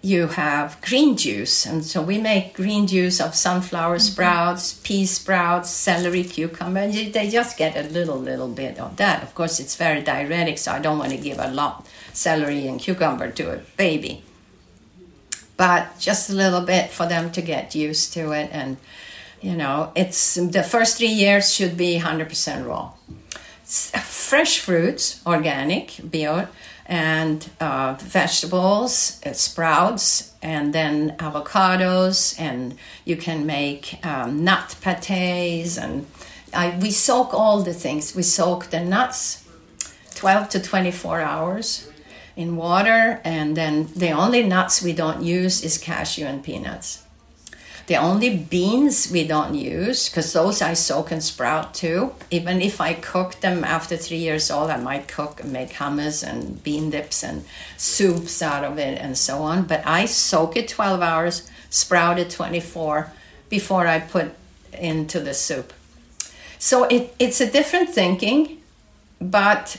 you 0.00 0.28
have 0.28 0.80
green 0.80 1.16
juice. 1.16 1.66
And 1.66 1.84
so 1.84 2.00
we 2.00 2.18
make 2.18 2.54
green 2.54 2.86
juice 2.86 3.20
of 3.20 3.34
sunflower 3.34 3.96
mm-hmm. 3.96 4.12
sprouts, 4.12 4.80
pea 4.82 5.06
sprouts, 5.06 5.70
celery, 5.70 6.24
cucumber. 6.24 6.88
They 6.88 7.28
just 7.28 7.56
get 7.56 7.76
a 7.76 7.88
little, 7.88 8.18
little 8.18 8.48
bit 8.48 8.78
of 8.78 8.96
that. 8.96 9.22
Of 9.22 9.34
course, 9.34 9.60
it's 9.60 9.76
very 9.76 10.02
diuretic, 10.02 10.58
so 10.58 10.72
I 10.72 10.78
don't 10.78 10.98
want 10.98 11.10
to 11.10 11.18
give 11.18 11.38
a 11.38 11.50
lot 11.50 11.86
celery 12.12 12.66
and 12.66 12.80
cucumber 12.80 13.30
to 13.30 13.54
a 13.54 13.58
baby. 13.76 14.22
But 15.56 15.98
just 15.98 16.30
a 16.30 16.32
little 16.32 16.62
bit 16.62 16.90
for 16.90 17.06
them 17.06 17.30
to 17.32 17.42
get 17.42 17.74
used 17.74 18.12
to 18.14 18.32
it. 18.32 18.50
And, 18.52 18.78
you 19.40 19.54
know, 19.54 19.92
it's 19.94 20.34
the 20.34 20.62
first 20.62 20.98
three 20.98 21.06
years 21.24 21.54
should 21.54 21.76
be 21.76 22.00
100% 22.00 22.66
raw 22.66 22.92
fresh 23.72 24.58
fruits, 24.60 25.20
organic, 25.26 25.98
bio, 26.04 26.46
and 26.86 27.48
uh, 27.60 27.94
vegetables, 28.00 29.20
uh, 29.24 29.32
sprouts, 29.32 30.34
and 30.42 30.74
then 30.74 31.16
avocados, 31.16 32.38
and 32.38 32.76
you 33.04 33.16
can 33.16 33.46
make 33.46 34.04
um, 34.04 34.44
nut 34.44 34.76
pates. 34.82 35.78
And 35.78 36.06
I, 36.52 36.76
we 36.80 36.90
soak 36.90 37.32
all 37.32 37.62
the 37.62 37.72
things. 37.72 38.14
We 38.14 38.22
soak 38.22 38.66
the 38.66 38.80
nuts 38.80 39.48
12 40.16 40.50
to 40.50 40.60
24 40.60 41.20
hours 41.20 41.88
in 42.36 42.56
water, 42.56 43.20
and 43.24 43.56
then 43.56 43.88
the 43.96 44.10
only 44.10 44.42
nuts 44.42 44.82
we 44.82 44.92
don't 44.92 45.22
use 45.22 45.64
is 45.64 45.78
cashew 45.78 46.26
and 46.26 46.42
peanuts. 46.42 47.04
The 47.92 47.98
only 47.98 48.34
beans 48.34 49.10
we 49.10 49.26
don't 49.26 49.54
use, 49.54 50.08
because 50.08 50.32
those 50.32 50.62
I 50.62 50.72
soak 50.72 51.10
and 51.10 51.22
sprout 51.22 51.74
too. 51.74 52.14
Even 52.30 52.62
if 52.62 52.80
I 52.80 52.94
cook 52.94 53.40
them 53.40 53.64
after 53.64 53.98
three 53.98 54.16
years 54.16 54.50
old, 54.50 54.70
I 54.70 54.78
might 54.78 55.08
cook 55.08 55.40
and 55.42 55.52
make 55.52 55.72
hummus 55.72 56.26
and 56.26 56.62
bean 56.62 56.88
dips 56.88 57.22
and 57.22 57.44
soups 57.76 58.40
out 58.40 58.64
of 58.64 58.78
it 58.78 58.98
and 58.98 59.18
so 59.18 59.42
on. 59.42 59.64
But 59.64 59.86
I 59.86 60.06
soak 60.06 60.56
it 60.56 60.68
12 60.68 61.02
hours, 61.02 61.50
sprout 61.68 62.18
it 62.18 62.30
24 62.30 63.12
before 63.50 63.86
I 63.86 63.98
put 63.98 64.32
into 64.72 65.20
the 65.20 65.34
soup. 65.34 65.74
So 66.58 66.84
it, 66.84 67.14
it's 67.18 67.42
a 67.42 67.50
different 67.50 67.90
thinking, 67.90 68.62
but 69.20 69.76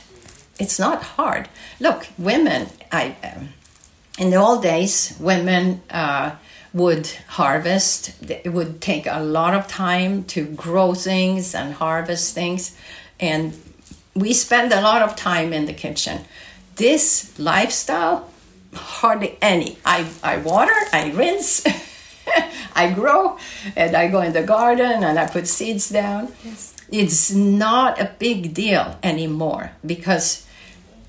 it's 0.60 0.78
not 0.78 1.02
hard. 1.02 1.48
Look, 1.80 2.06
women, 2.16 2.68
I, 2.92 3.16
um, 3.24 3.48
in 4.20 4.30
the 4.30 4.36
old 4.36 4.62
days, 4.62 5.16
women 5.18 5.82
uh, 5.90 6.36
would 6.74 7.06
harvest. 7.28 8.12
It 8.28 8.52
would 8.52 8.82
take 8.82 9.06
a 9.06 9.20
lot 9.20 9.54
of 9.54 9.68
time 9.68 10.24
to 10.24 10.44
grow 10.44 10.92
things 10.92 11.54
and 11.54 11.72
harvest 11.74 12.34
things. 12.34 12.76
And 13.20 13.54
we 14.14 14.32
spend 14.32 14.72
a 14.72 14.80
lot 14.80 15.00
of 15.00 15.14
time 15.14 15.52
in 15.52 15.66
the 15.66 15.72
kitchen. 15.72 16.24
This 16.74 17.38
lifestyle, 17.38 18.28
hardly 18.74 19.38
any. 19.40 19.78
I, 19.86 20.10
I 20.22 20.38
water, 20.38 20.74
I 20.92 21.12
rinse, 21.12 21.64
I 22.74 22.92
grow, 22.92 23.38
and 23.76 23.96
I 23.96 24.08
go 24.08 24.20
in 24.20 24.32
the 24.32 24.42
garden 24.42 25.04
and 25.04 25.16
I 25.16 25.28
put 25.28 25.46
seeds 25.46 25.88
down. 25.88 26.32
Yes. 26.44 26.74
It's 26.90 27.32
not 27.32 28.00
a 28.00 28.10
big 28.18 28.52
deal 28.52 28.98
anymore 29.02 29.72
because 29.86 30.44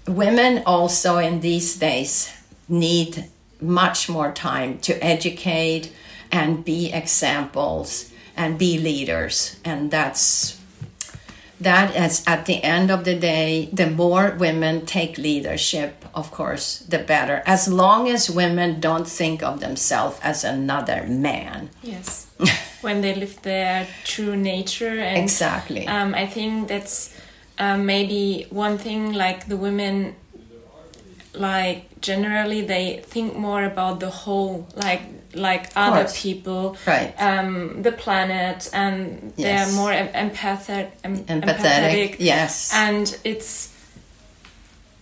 women 0.07 0.61
also 0.67 1.17
in 1.17 1.41
these 1.41 1.75
days 1.75 2.31
need 2.69 3.25
much 3.61 4.09
more 4.09 4.31
time 4.31 4.79
to 4.79 4.93
educate 5.03 5.91
and 6.31 6.65
be 6.65 6.91
examples 6.91 8.11
and 8.35 8.57
be 8.57 8.77
leaders. 8.77 9.59
And 9.63 9.91
that's 9.91 10.59
that 11.61 11.95
is 11.95 12.21
at 12.27 12.45
the 12.47 12.61
end 12.63 12.91
of 12.91 13.05
the 13.05 13.15
day 13.15 13.69
the 13.71 13.89
more 13.89 14.35
women 14.37 14.85
take 14.85 15.17
leadership 15.17 16.05
of 16.13 16.29
course 16.31 16.79
the 16.79 16.99
better. 16.99 17.41
As 17.45 17.67
long 17.67 18.09
as 18.09 18.29
women 18.29 18.79
don't 18.79 19.07
think 19.07 19.41
of 19.41 19.61
themselves 19.61 20.19
as 20.21 20.43
another 20.43 21.05
man. 21.07 21.69
Yes. 21.81 22.27
When 22.81 23.01
they 23.01 23.15
live 23.15 23.41
their 23.41 23.87
true 24.03 24.35
nature 24.35 24.99
and 24.99 25.17
exactly. 25.17 25.87
um, 25.87 26.13
i 26.13 26.27
think 26.27 26.67
that's 26.67 27.17
um, 27.57 27.85
maybe 27.87 28.45
one 28.51 28.77
thing 28.77 29.13
like 29.13 29.47
the 29.47 29.57
women 29.57 30.15
like 31.37 32.01
generally 32.01 32.61
they 32.61 33.01
think 33.05 33.35
more 33.35 33.63
about 33.63 33.99
the 33.99 34.09
whole 34.09 34.67
like 34.75 35.01
like 35.33 35.69
other 35.75 36.07
people 36.13 36.77
right. 36.87 37.13
um 37.19 37.81
the 37.81 37.91
planet 37.91 38.69
and 38.73 39.33
yes. 39.35 39.67
they're 39.67 39.75
more 39.75 39.91
empathetic 39.91 40.91
empathetic, 41.03 41.41
empathetic. 41.41 42.15
yes. 42.19 42.71
And 42.73 43.17
it's 43.23 43.73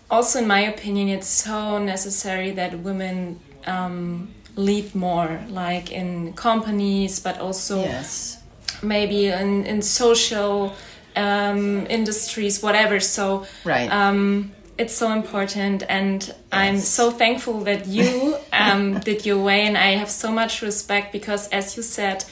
also 0.10 0.40
in 0.40 0.48
my 0.48 0.62
opinion 0.62 1.10
it's 1.10 1.28
so 1.28 1.78
necessary 1.78 2.52
that 2.52 2.80
women 2.80 3.40
um, 3.66 4.30
lead 4.56 4.94
more 4.94 5.44
like 5.50 5.92
in 5.92 6.34
companies 6.34 7.20
but 7.20 7.40
also 7.40 7.82
yes. 7.82 8.42
maybe 8.82 9.28
in 9.28 9.66
in 9.66 9.82
social 9.82 10.76
um, 11.16 11.86
industries 11.90 12.62
whatever. 12.62 13.00
So 13.00 13.46
right. 13.64 13.92
um, 13.92 14.52
it's 14.78 14.94
so 14.94 15.12
important 15.12 15.84
and 15.88 16.28
yes. 16.28 16.38
i'm 16.52 16.78
so 16.78 17.12
thankful 17.12 17.62
that 17.62 17.86
you 17.88 18.36
um, 18.54 19.00
did 19.00 19.26
your 19.26 19.44
way 19.44 19.62
and 19.62 19.78
i 19.78 19.92
have 19.92 20.10
so 20.10 20.32
much 20.32 20.62
respect 20.62 21.12
because 21.12 21.48
as 21.50 21.78
you 21.78 21.84
said 21.84 22.24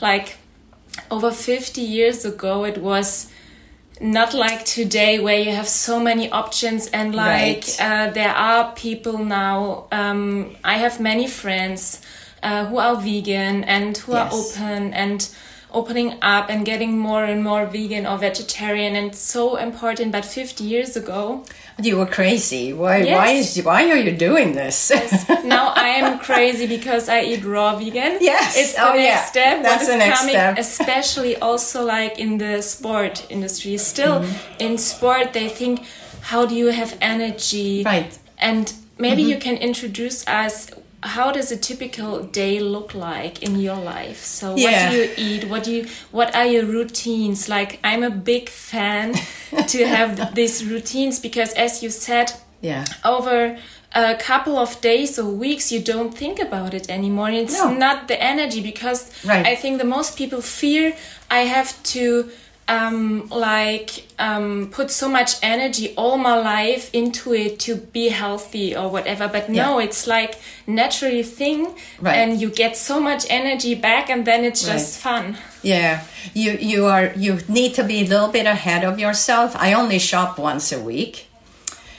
like 0.00 0.36
over 1.10 1.30
50 1.30 1.80
years 1.80 2.24
ago 2.24 2.64
it 2.64 2.78
was 2.78 3.30
not 4.00 4.34
like 4.34 4.64
today 4.64 5.20
where 5.20 5.38
you 5.38 5.52
have 5.52 5.68
so 5.68 6.00
many 6.00 6.28
options 6.30 6.88
and 6.88 7.14
like 7.14 7.64
right. 7.78 7.80
uh, 7.80 8.10
there 8.10 8.34
are 8.34 8.72
people 8.74 9.18
now 9.18 9.86
um, 9.92 10.56
i 10.64 10.76
have 10.76 10.98
many 11.00 11.28
friends 11.28 12.02
uh, 12.42 12.66
who 12.66 12.78
are 12.78 12.96
vegan 12.96 13.64
and 13.64 13.96
who 13.98 14.12
yes. 14.12 14.32
are 14.32 14.38
open 14.38 14.92
and 14.92 15.28
opening 15.74 16.16
up 16.22 16.48
and 16.48 16.64
getting 16.64 16.98
more 16.98 17.24
and 17.24 17.42
more 17.42 17.66
vegan 17.66 18.06
or 18.06 18.16
vegetarian 18.16 18.96
and 18.96 19.14
so 19.14 19.56
important 19.56 20.12
but 20.12 20.24
50 20.24 20.64
years 20.64 20.96
ago. 20.96 21.44
You 21.82 21.98
were 21.98 22.06
crazy. 22.06 22.72
Why 22.72 22.98
yes. 22.98 23.18
why 23.18 23.30
is 23.32 23.64
why 23.64 23.90
are 23.90 23.96
you 23.96 24.16
doing 24.16 24.52
this? 24.52 24.90
Yes. 24.90 25.28
now 25.44 25.72
i 25.74 25.88
am 25.88 26.18
crazy 26.20 26.66
because 26.66 27.08
i 27.08 27.20
eat 27.20 27.44
raw 27.44 27.76
vegan. 27.76 28.18
Yes. 28.20 28.56
It's 28.56 28.74
the 28.74 28.88
oh, 28.88 28.94
next 28.94 29.04
yeah. 29.04 29.24
step. 29.24 29.62
That's 29.62 29.86
the 29.88 29.96
next 29.96 30.20
coming, 30.20 30.34
step. 30.34 30.58
especially 30.58 31.36
also 31.36 31.84
like 31.84 32.18
in 32.18 32.38
the 32.38 32.62
sport 32.62 33.26
industry. 33.30 33.76
Still 33.76 34.20
mm 34.20 34.34
in 34.58 34.78
sport 34.78 35.32
they 35.32 35.48
think 35.48 35.84
how 36.20 36.46
do 36.46 36.54
you 36.54 36.68
have 36.68 36.96
energy? 37.00 37.82
Right. 37.84 38.18
And 38.38 38.72
maybe 38.98 39.22
mm 39.22 39.26
-hmm. 39.26 39.32
you 39.32 39.38
can 39.38 39.56
introduce 39.56 40.24
us 40.44 40.54
how 41.04 41.30
does 41.30 41.52
a 41.52 41.56
typical 41.56 42.22
day 42.22 42.60
look 42.60 42.94
like 42.94 43.42
in 43.42 43.60
your 43.60 43.76
life 43.76 44.24
so 44.24 44.56
yeah. 44.56 44.84
what 44.84 44.90
do 44.90 44.96
you 44.96 45.14
eat 45.16 45.44
what 45.44 45.62
do 45.62 45.72
you 45.72 45.86
what 46.10 46.34
are 46.34 46.46
your 46.46 46.64
routines 46.64 47.48
like 47.48 47.78
i'm 47.84 48.02
a 48.02 48.10
big 48.10 48.48
fan 48.48 49.12
to 49.68 49.86
have 49.86 50.34
these 50.34 50.64
routines 50.64 51.20
because 51.20 51.52
as 51.52 51.82
you 51.82 51.90
said 51.90 52.32
yeah 52.62 52.84
over 53.04 53.58
a 53.94 54.16
couple 54.16 54.56
of 54.56 54.80
days 54.80 55.18
or 55.18 55.30
weeks 55.30 55.70
you 55.70 55.78
don't 55.78 56.16
think 56.16 56.40
about 56.40 56.72
it 56.72 56.88
anymore 56.88 57.28
it's 57.28 57.62
no. 57.62 57.72
not 57.72 58.08
the 58.08 58.20
energy 58.22 58.62
because 58.62 59.10
right. 59.24 59.44
i 59.46 59.54
think 59.54 59.78
the 59.78 59.84
most 59.84 60.16
people 60.16 60.40
fear 60.40 60.96
i 61.30 61.40
have 61.40 61.80
to 61.82 62.30
um, 62.68 63.28
like 63.28 64.06
um, 64.18 64.70
put 64.70 64.90
so 64.90 65.08
much 65.08 65.36
energy 65.42 65.94
all 65.96 66.16
my 66.16 66.36
life 66.36 66.90
into 66.94 67.34
it 67.34 67.58
to 67.60 67.76
be 67.76 68.08
healthy 68.08 68.74
or 68.74 68.88
whatever. 68.88 69.28
But 69.28 69.48
no, 69.48 69.78
yeah. 69.78 69.84
it's 69.84 70.06
like 70.06 70.40
naturally 70.66 71.22
thing, 71.22 71.74
right. 72.00 72.16
and 72.16 72.40
you 72.40 72.50
get 72.50 72.76
so 72.76 73.00
much 73.00 73.26
energy 73.28 73.74
back, 73.74 74.08
and 74.08 74.26
then 74.26 74.44
it's 74.44 74.64
just 74.64 75.04
right. 75.04 75.22
fun. 75.22 75.38
Yeah, 75.62 76.04
you 76.32 76.52
you 76.52 76.86
are 76.86 77.12
you 77.16 77.40
need 77.48 77.74
to 77.74 77.84
be 77.84 78.02
a 78.02 78.06
little 78.06 78.28
bit 78.28 78.46
ahead 78.46 78.84
of 78.84 78.98
yourself. 78.98 79.54
I 79.56 79.72
only 79.74 79.98
shop 79.98 80.38
once 80.38 80.72
a 80.72 80.80
week. 80.80 81.28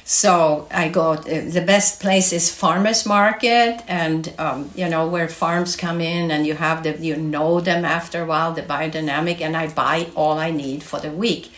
So 0.08 0.68
I 0.70 0.90
go. 0.90 1.16
The 1.16 1.64
best 1.66 2.00
place 2.00 2.32
is 2.32 2.54
farmers 2.54 3.08
market, 3.08 3.82
and 3.88 4.32
um, 4.38 4.70
you 4.76 4.88
know 4.88 5.08
where 5.08 5.28
farms 5.28 5.76
come 5.76 6.00
in, 6.00 6.30
and 6.30 6.46
you 6.46 6.54
have 6.54 6.84
the 6.84 6.96
you 7.00 7.16
know 7.16 7.60
them 7.60 7.84
after 7.84 8.22
a 8.22 8.26
while, 8.26 8.54
the 8.54 8.62
biodynamic, 8.62 9.42
and 9.42 9.58
I 9.58 9.68
buy 9.68 10.08
all 10.16 10.38
I 10.38 10.52
need 10.52 10.84
for 10.84 11.00
the 11.00 11.10
week 11.10 11.50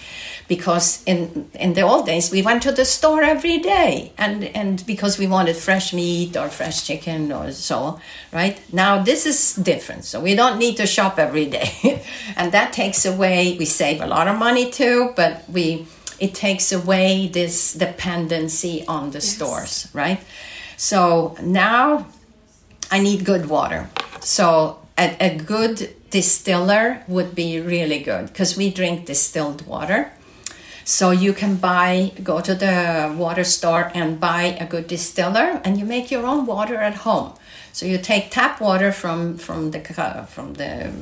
because 0.47 1.03
in 1.05 1.49
in 1.53 1.73
the 1.73 1.81
old 1.81 2.05
days 2.05 2.31
we 2.31 2.41
went 2.41 2.63
to 2.63 2.71
the 2.71 2.85
store 2.85 3.21
every 3.21 3.57
day 3.57 4.13
and 4.17 4.45
and 4.55 4.85
because 4.85 5.19
we 5.19 5.27
wanted 5.27 5.55
fresh 5.55 5.93
meat 5.93 6.37
or 6.37 6.47
fresh 6.47 6.87
chicken 6.87 7.31
or 7.31 7.51
so 7.51 7.99
right 8.31 8.61
now 8.73 9.03
this 9.03 9.25
is 9.25 9.55
different 9.55 10.05
so 10.05 10.21
we 10.21 10.35
don't 10.35 10.57
need 10.57 10.77
to 10.77 10.87
shop 10.87 11.19
every 11.19 11.45
day 11.45 12.01
and 12.37 12.51
that 12.53 12.71
takes 12.71 13.05
away 13.05 13.57
we 13.59 13.65
save 13.65 13.99
a 13.99 14.07
lot 14.07 14.27
of 14.27 14.37
money 14.37 14.71
too 14.71 15.11
but 15.15 15.43
we 15.49 15.85
it 16.19 16.33
takes 16.33 16.71
away 16.71 17.27
this 17.27 17.73
dependency 17.73 18.85
on 18.87 19.11
the 19.11 19.17
yes. 19.17 19.35
stores 19.35 19.87
right 19.93 20.19
so 20.75 21.35
now 21.41 22.07
i 22.91 22.99
need 22.99 23.25
good 23.25 23.47
water 23.47 23.89
so 24.21 24.79
a, 24.97 25.15
a 25.19 25.37
good 25.37 25.93
distiller 26.09 27.03
would 27.07 27.35
be 27.35 27.59
really 27.59 27.99
good 27.99 28.27
because 28.27 28.57
we 28.57 28.69
drink 28.69 29.05
distilled 29.05 29.65
water 29.67 30.11
so 30.87 31.11
you 31.11 31.33
can 31.33 31.57
buy, 31.57 32.13
go 32.23 32.39
to 32.39 32.55
the 32.55 33.13
water 33.17 33.43
store 33.43 33.91
and 33.93 34.21
buy 34.21 34.55
a 34.57 34.65
good 34.65 34.87
distiller, 34.87 35.59
and 35.65 35.77
you 35.77 35.83
make 35.83 36.09
your 36.09 36.25
own 36.25 36.45
water 36.45 36.77
at 36.77 36.95
home. 36.95 37.33
So 37.73 37.85
you 37.85 37.97
take 37.97 38.31
tap 38.31 38.61
water 38.61 38.93
from 38.93 39.37
from 39.37 39.71
the 39.71 39.81
from 40.29 40.53
the 40.53 40.93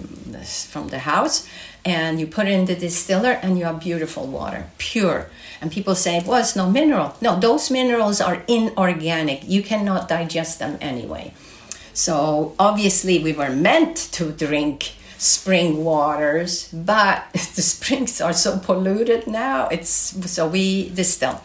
from 0.71 0.87
the 0.87 0.97
house, 0.97 1.47
and 1.85 2.19
you 2.19 2.27
put 2.27 2.47
it 2.47 2.51
in 2.51 2.65
the 2.65 2.75
distiller, 2.75 3.39
and 3.43 3.57
you 3.57 3.65
have 3.65 3.79
beautiful 3.79 4.25
water, 4.25 4.65
pure. 4.77 5.29
And 5.61 5.71
people 5.71 5.95
say, 5.95 6.21
"Well, 6.25 6.39
it's 6.39 6.55
no 6.55 6.69
mineral." 6.69 7.15
No, 7.21 7.39
those 7.39 7.71
minerals 7.71 8.19
are 8.19 8.43
inorganic. 8.47 9.43
You 9.47 9.61
cannot 9.61 10.09
digest 10.09 10.59
them 10.59 10.77
anyway. 10.81 11.33
So 11.93 12.53
obviously, 12.59 13.23
we 13.23 13.31
were 13.31 13.51
meant 13.51 13.95
to 14.13 14.31
drink 14.31 14.95
spring 15.17 15.85
waters, 15.85 16.69
but 16.73 17.23
the 17.33 17.61
springs 17.61 18.19
are 18.19 18.33
so 18.33 18.59
polluted 18.59 19.27
now. 19.27 19.67
It's 19.69 19.89
so 20.31 20.47
we 20.47 20.89
distill. 20.89 21.41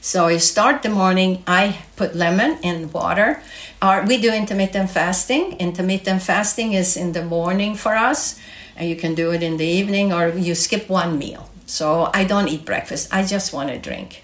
So 0.00 0.28
you 0.28 0.38
start 0.38 0.82
the 0.82 0.90
morning. 0.90 1.42
I 1.46 1.78
put 1.96 2.14
lemon 2.14 2.58
in 2.62 2.90
water. 2.92 3.42
Our, 3.82 4.04
we 4.06 4.18
do 4.18 4.32
intermittent 4.32 4.90
fasting. 4.90 5.56
Intermittent 5.58 6.22
fasting 6.22 6.72
is 6.72 6.96
in 6.96 7.12
the 7.12 7.24
morning 7.24 7.74
for 7.74 7.94
us, 7.94 8.38
and 8.78 8.88
you 8.88 8.96
can 8.96 9.14
do 9.14 9.32
it 9.32 9.42
in 9.42 9.56
the 9.56 9.66
evening, 9.66 10.12
or 10.12 10.28
you 10.28 10.54
skip 10.54 10.88
one 10.88 11.18
meal. 11.18 11.50
So 11.66 12.10
I 12.14 12.24
don't 12.24 12.48
eat 12.48 12.64
breakfast. 12.64 13.12
I 13.12 13.24
just 13.26 13.52
want 13.52 13.68
to 13.70 13.78
drink. 13.78 14.22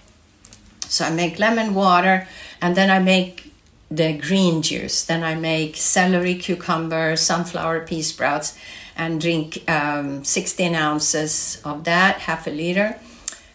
So 0.88 1.04
I 1.04 1.10
make 1.10 1.38
lemon 1.38 1.74
water, 1.74 2.28
and 2.62 2.76
then 2.76 2.88
I 2.88 3.00
make 3.00 3.52
the 3.90 4.16
green 4.16 4.62
juice. 4.62 5.04
Then 5.04 5.22
I 5.24 5.34
make 5.34 5.76
celery, 5.76 6.36
cucumber, 6.36 7.16
sunflower 7.16 7.86
pea 7.86 8.02
sprouts, 8.02 8.56
and 8.96 9.20
drink 9.20 9.68
um, 9.68 10.24
16 10.24 10.74
ounces 10.74 11.60
of 11.64 11.84
that, 11.84 12.20
half 12.20 12.46
a 12.46 12.50
liter. 12.50 12.98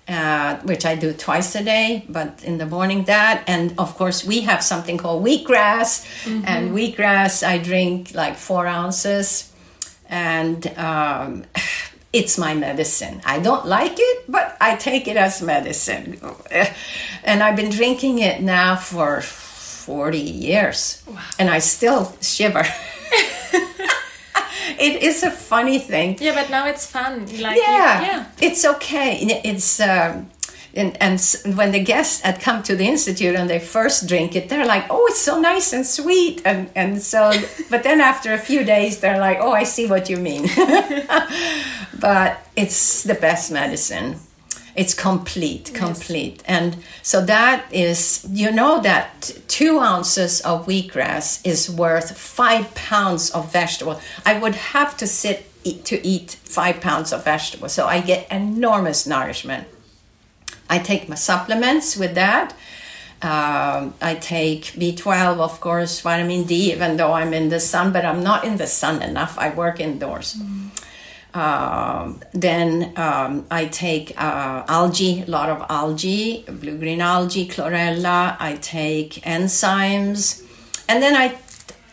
Uh, 0.09 0.57
which 0.61 0.87
I 0.87 0.95
do 0.95 1.13
twice 1.13 1.53
a 1.53 1.63
day, 1.63 2.03
but 2.09 2.43
in 2.43 2.57
the 2.57 2.65
morning 2.65 3.03
that, 3.03 3.43
and 3.45 3.75
of 3.77 3.95
course 3.95 4.25
we 4.25 4.41
have 4.41 4.63
something 4.63 4.97
called 4.97 5.23
wheatgrass, 5.23 6.03
mm-hmm. 6.23 6.45
and 6.47 6.71
wheatgrass 6.71 7.47
I 7.47 7.59
drink 7.59 8.15
like 8.15 8.35
four 8.35 8.65
ounces, 8.65 9.48
and 10.09 10.67
um, 10.77 11.45
it's 12.13 12.37
my 12.37 12.53
medicine. 12.53 13.21
I 13.25 13.39
don't 13.39 13.65
like 13.65 13.95
it, 13.97 14.25
but 14.27 14.57
I 14.59 14.75
take 14.75 15.07
it 15.07 15.15
as 15.15 15.41
medicine, 15.41 16.19
and 17.23 17.43
I've 17.43 17.55
been 17.55 17.69
drinking 17.69 18.19
it 18.19 18.41
now 18.41 18.75
for 18.75 19.21
40 19.21 20.19
years, 20.19 21.03
wow. 21.07 21.21
and 21.37 21.49
I 21.49 21.59
still 21.59 22.15
shiver. 22.21 22.65
it 24.79 25.03
is 25.03 25.23
a 25.23 25.31
funny 25.31 25.79
thing. 25.79 26.17
Yeah, 26.19 26.35
but 26.35 26.49
now 26.49 26.67
it's 26.67 26.85
fun. 26.85 27.25
Like 27.39 27.57
yeah, 27.57 28.01
yeah, 28.01 28.25
it's 28.41 28.65
okay. 28.65 29.41
It's. 29.43 29.79
Um, 29.79 30.29
and, 30.75 30.95
and 31.01 31.19
when 31.55 31.71
the 31.71 31.79
guests 31.83 32.21
had 32.21 32.39
come 32.39 32.61
to 32.63 32.75
the 32.75 32.85
institute 32.85 33.35
and 33.35 33.49
they 33.49 33.59
first 33.59 34.07
drink 34.07 34.35
it 34.35 34.49
they're 34.49 34.65
like 34.65 34.85
oh 34.89 35.05
it's 35.07 35.19
so 35.19 35.39
nice 35.39 35.73
and 35.73 35.85
sweet. 35.85 36.41
And 36.45 36.69
and 36.75 37.01
so 37.01 37.31
but 37.69 37.83
then 37.83 38.01
after 38.01 38.33
a 38.33 38.37
few 38.37 38.63
days 38.63 38.99
they're 38.99 39.19
like 39.19 39.39
oh 39.39 39.51
i 39.51 39.63
see 39.63 39.87
what 39.87 40.09
you 40.09 40.17
mean. 40.17 40.47
But 41.99 42.47
it's 42.55 43.03
the 43.03 43.15
best 43.15 43.51
medicine. 43.51 44.19
It's 44.75 44.93
complete 44.93 45.71
complete. 45.73 46.37
Yes. 46.37 46.45
and 46.47 46.77
so 47.01 47.25
that 47.25 47.65
is 47.73 48.25
you 48.31 48.51
know 48.51 48.79
that 48.81 49.31
two 49.47 49.79
ounces 49.79 50.39
of 50.41 50.65
wheatgrass 50.67 51.45
is 51.45 51.69
worth 51.69 52.17
five 52.17 52.73
pounds 52.75 53.31
of 53.31 53.51
vegetable. 53.51 53.99
I 54.25 54.39
would 54.39 54.55
have 54.55 54.95
to 54.97 55.07
sit 55.07 55.49
eat, 55.63 55.83
to 55.85 56.05
eat 56.07 56.37
five 56.43 56.79
pounds 56.79 57.11
of 57.11 57.23
vegetables 57.25 57.73
so 57.73 57.85
i 57.85 57.99
get 57.99 58.31
enormous 58.31 59.05
nourishment 59.05 59.67
i 60.69 60.79
take 60.79 61.09
my 61.09 61.15
supplements 61.15 61.97
with 61.97 62.15
that 62.15 62.53
um, 63.21 63.95
I 64.01 64.15
take 64.15 64.63
B12, 64.79 65.39
of 65.39 65.59
course, 65.59 65.99
vitamin 65.99 66.45
D, 66.45 66.71
even 66.71 66.95
though 66.95 67.11
I'm 67.11 67.33
in 67.33 67.49
the 67.49 67.59
sun, 67.59 67.91
but 67.91 68.05
I'm 68.05 68.23
not 68.23 68.45
in 68.45 68.55
the 68.55 68.67
sun 68.67 69.01
enough. 69.01 69.37
I 69.37 69.49
work 69.53 69.81
indoors. 69.81 70.35
Mm. 70.35 70.69
Um, 71.35 72.21
then 72.33 72.93
um, 72.95 73.45
I 73.51 73.65
take 73.65 74.13
uh, 74.17 74.63
algae, 74.67 75.23
a 75.27 75.29
lot 75.29 75.49
of 75.49 75.65
algae, 75.69 76.45
blue 76.47 76.77
green 76.77 77.01
algae, 77.01 77.47
chlorella. 77.47 78.37
I 78.39 78.55
take 78.61 79.15
enzymes, 79.25 80.41
and 80.87 81.03
then 81.03 81.15
I 81.15 81.37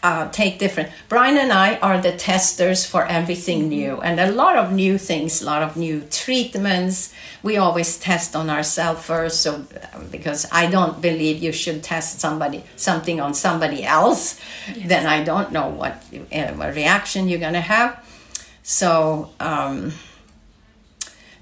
uh, 0.06 0.28
take 0.30 0.60
different. 0.60 0.88
Brian 1.08 1.36
and 1.36 1.52
I 1.52 1.78
are 1.78 2.00
the 2.00 2.12
testers 2.12 2.86
for 2.86 3.04
everything 3.06 3.68
new, 3.68 4.00
and 4.00 4.20
a 4.20 4.30
lot 4.30 4.54
of 4.56 4.70
new 4.70 4.98
things, 4.98 5.42
a 5.42 5.44
lot 5.44 5.62
of 5.64 5.76
new 5.76 6.00
treatments. 6.10 7.12
We 7.42 7.56
always 7.56 7.98
test 7.98 8.36
on 8.36 8.48
ourselves 8.48 9.04
first, 9.04 9.40
so 9.40 9.64
because 10.12 10.46
I 10.52 10.70
don't 10.70 11.02
believe 11.02 11.42
you 11.42 11.50
should 11.50 11.82
test 11.82 12.20
somebody 12.20 12.62
something 12.76 13.20
on 13.20 13.34
somebody 13.34 13.82
else, 13.82 14.40
yes. 14.68 14.88
then 14.88 15.06
I 15.06 15.24
don't 15.24 15.50
know 15.50 15.68
what, 15.80 15.94
uh, 16.32 16.52
what 16.58 16.76
reaction 16.76 17.28
you're 17.28 17.40
gonna 17.40 17.68
have. 17.76 17.90
So 18.62 19.30
um, 19.40 19.92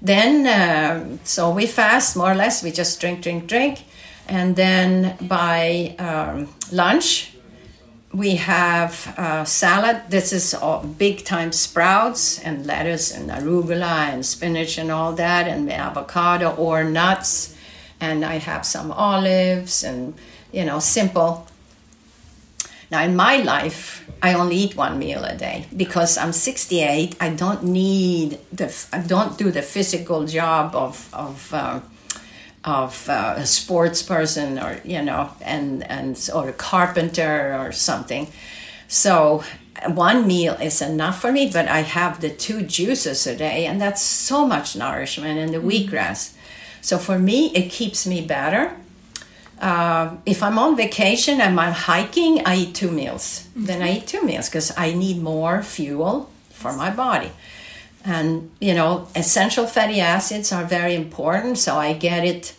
then, 0.01 0.47
uh, 0.47 1.17
so 1.23 1.51
we 1.51 1.67
fast 1.67 2.17
more 2.17 2.31
or 2.31 2.35
less. 2.35 2.63
We 2.63 2.71
just 2.71 2.99
drink, 2.99 3.21
drink, 3.21 3.45
drink, 3.47 3.83
and 4.27 4.55
then 4.55 5.17
by 5.21 5.95
um, 5.99 6.49
lunch 6.71 7.34
we 8.15 8.35
have 8.35 9.13
uh, 9.17 9.43
salad. 9.45 10.03
This 10.09 10.31
is 10.31 10.53
all 10.53 10.83
big 10.83 11.25
time 11.25 11.51
sprouts 11.51 12.39
and 12.39 12.65
lettuce 12.65 13.11
and 13.11 13.29
arugula 13.29 14.13
and 14.13 14.25
spinach 14.25 14.77
and 14.77 14.91
all 14.91 15.13
that, 15.13 15.47
and 15.47 15.71
avocado 15.71 16.55
or 16.55 16.83
nuts. 16.83 17.55
And 17.99 18.23
I 18.23 18.35
have 18.37 18.65
some 18.65 18.91
olives 18.91 19.83
and 19.83 20.13
you 20.51 20.65
know 20.65 20.79
simple 20.79 21.47
now, 22.91 23.03
in 23.03 23.15
my 23.15 23.37
life, 23.37 24.07
I 24.21 24.33
only 24.33 24.55
eat 24.55 24.75
one 24.75 24.99
meal 24.99 25.23
a 25.23 25.35
day 25.35 25.65
because 25.75 26.17
I'm 26.17 26.31
68. 26.31 27.15
I 27.19 27.29
don't 27.29 27.63
need 27.63 28.39
the, 28.51 28.73
I 28.93 28.99
don't 28.99 29.37
do 29.37 29.51
the 29.51 29.61
physical 29.61 30.25
job 30.25 30.75
of 30.75 31.09
of 31.13 31.53
uh, 31.53 31.79
of 32.65 33.09
uh, 33.09 33.35
a 33.37 33.45
sports 33.45 34.01
person 34.01 34.59
or 34.59 34.79
you 34.83 35.01
know, 35.01 35.31
and 35.41 35.83
and 35.89 36.29
or 36.33 36.49
a 36.49 36.53
carpenter 36.53 37.55
or 37.59 37.71
something. 37.71 38.27
So 38.87 39.43
one 39.87 40.25
meal 40.27 40.53
is 40.53 40.81
enough 40.81 41.21
for 41.21 41.31
me, 41.31 41.49
but 41.51 41.67
I 41.67 41.81
have 41.81 42.21
the 42.21 42.29
two 42.29 42.61
juices 42.61 43.27
a 43.27 43.35
day, 43.35 43.65
and 43.65 43.79
that's 43.81 44.01
so 44.01 44.47
much 44.47 44.75
nourishment 44.75 45.37
in 45.39 45.51
the 45.51 45.57
mm-hmm. 45.57 45.69
wheatgrass. 45.69 46.33
So 46.81 46.97
for 46.97 47.17
me, 47.17 47.51
it 47.55 47.71
keeps 47.71 48.05
me 48.05 48.25
better 48.25 48.75
uh, 49.59 50.17
if 50.25 50.43
I'm 50.43 50.59
on 50.59 50.75
vacation 50.75 51.39
and 51.39 51.59
I'm 51.59 51.73
hiking, 51.73 52.45
I 52.45 52.55
eat 52.57 52.75
two 52.75 52.91
meals. 52.91 53.47
Mm-hmm. 53.49 53.65
Then 53.65 53.81
I 53.81 53.97
eat 53.97 54.07
two 54.07 54.23
meals 54.23 54.49
because 54.49 54.73
I 54.77 54.93
need 54.93 55.21
more 55.21 55.63
fuel 55.63 56.29
for 56.49 56.73
my 56.73 56.89
body. 56.89 57.31
And 58.05 58.51
you 58.61 58.73
know, 58.73 59.07
essential 59.15 59.65
fatty 59.65 59.99
acids 59.99 60.51
are 60.51 60.63
very 60.63 60.95
important. 60.95 61.57
So 61.57 61.75
I 61.75 61.93
get 61.93 62.23
it, 62.23 62.55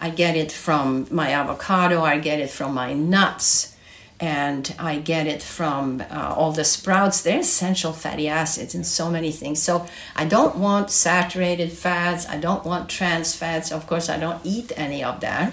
I 0.00 0.10
get 0.10 0.36
it 0.36 0.50
from 0.50 1.06
my 1.10 1.30
avocado. 1.32 2.02
I 2.02 2.18
get 2.18 2.40
it 2.40 2.50
from 2.50 2.72
my 2.72 2.94
nuts, 2.94 3.76
and 4.18 4.74
I 4.78 4.98
get 4.98 5.26
it 5.26 5.42
from 5.42 6.02
uh, 6.10 6.34
all 6.34 6.52
the 6.52 6.64
sprouts. 6.64 7.20
They're 7.20 7.40
essential 7.40 7.92
fatty 7.92 8.28
acids 8.28 8.74
in 8.74 8.82
so 8.82 9.10
many 9.10 9.30
things. 9.30 9.62
So 9.62 9.86
I 10.16 10.24
don't 10.24 10.56
want 10.56 10.90
saturated 10.90 11.70
fats. 11.70 12.26
I 12.26 12.38
don't 12.38 12.64
want 12.64 12.88
trans 12.88 13.34
fats. 13.34 13.70
Of 13.70 13.86
course, 13.86 14.08
I 14.08 14.18
don't 14.18 14.40
eat 14.42 14.72
any 14.76 15.04
of 15.04 15.20
that 15.20 15.52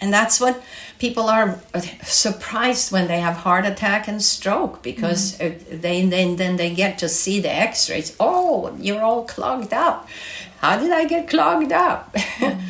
and 0.00 0.12
that's 0.12 0.40
what 0.40 0.62
people 0.98 1.28
are 1.28 1.60
surprised 2.02 2.92
when 2.92 3.08
they 3.08 3.20
have 3.20 3.36
heart 3.36 3.66
attack 3.66 4.08
and 4.08 4.22
stroke 4.22 4.82
because 4.82 5.38
mm. 5.38 5.80
they 5.80 6.04
then 6.06 6.36
then 6.36 6.56
they 6.56 6.74
get 6.74 6.98
to 6.98 7.08
see 7.08 7.40
the 7.40 7.52
x-rays 7.52 8.16
oh 8.20 8.76
you're 8.78 9.02
all 9.02 9.24
clogged 9.24 9.72
up 9.72 10.08
how 10.60 10.78
did 10.78 10.92
i 10.92 11.04
get 11.04 11.28
clogged 11.28 11.72
up 11.72 12.12
mm. 12.14 12.60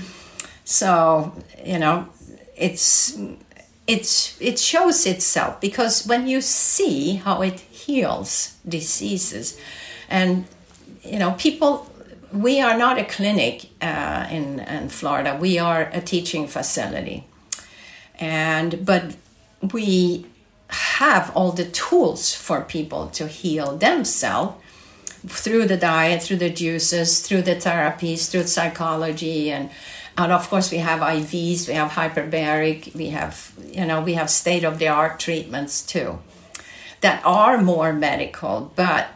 So, 0.69 1.33
you 1.65 1.79
know, 1.79 2.09
it's 2.55 3.19
it's 3.87 4.39
it 4.39 4.59
shows 4.59 5.07
itself 5.07 5.63
because 5.63 6.07
when 6.07 6.27
you 6.27 6.43
see 6.43 7.15
how 7.15 7.41
it 7.41 7.59
heals 7.61 8.55
diseases 8.69 9.59
and 10.11 10.45
you 11.03 11.19
know 11.19 11.33
people 11.39 11.88
we 12.33 12.61
are 12.61 12.77
not 12.77 12.99
a 12.99 13.05
clinic 13.05 13.71
uh, 13.81 14.27
in, 14.31 14.61
in 14.61 14.89
florida. 14.89 15.37
We 15.41 15.59
are 15.59 15.91
a 15.93 16.01
teaching 16.01 16.47
facility. 16.47 17.25
And 18.19 18.85
but 18.85 19.17
we 19.73 20.27
have 20.69 21.35
all 21.35 21.53
the 21.53 21.65
tools 21.65 22.35
for 22.35 22.61
people 22.63 23.07
to 23.09 23.27
heal 23.27 23.77
themselves 23.77 24.63
through 25.27 25.67
the 25.67 25.77
diet 25.77 26.23
through 26.23 26.37
the 26.37 26.51
juices 26.51 27.21
through 27.21 27.43
the 27.43 27.57
therapies 27.57 28.31
through 28.31 28.45
psychology. 28.45 29.51
And 29.51 29.71
and 30.17 30.33
of 30.33 30.51
course 30.51 30.73
we 30.73 30.79
have 30.79 31.01
IVs, 31.01 31.69
we 31.69 31.75
have 31.75 31.93
hyperbaric, 31.93 32.95
we 32.95 33.11
have 33.11 33.53
you 33.71 33.87
know 33.87 34.01
we 34.01 34.15
have 34.15 34.29
state 34.29 34.65
of 34.65 34.79
the 34.79 34.89
art 34.89 35.21
treatments 35.21 35.83
too, 35.83 36.19
that 37.01 37.25
are 37.25 37.59
more 37.59 37.93
medical, 37.93 38.73
but 38.75 39.09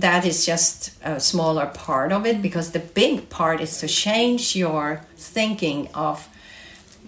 that 0.00 0.26
is 0.26 0.44
just 0.44 0.92
a 1.02 1.18
smaller 1.18 1.66
part 1.66 2.12
of 2.12 2.26
it 2.26 2.42
because 2.42 2.72
the 2.72 2.78
big 2.78 3.30
part 3.30 3.60
is 3.60 3.78
to 3.80 3.88
change 3.88 4.54
your 4.54 5.00
thinking 5.16 5.88
of 5.94 6.28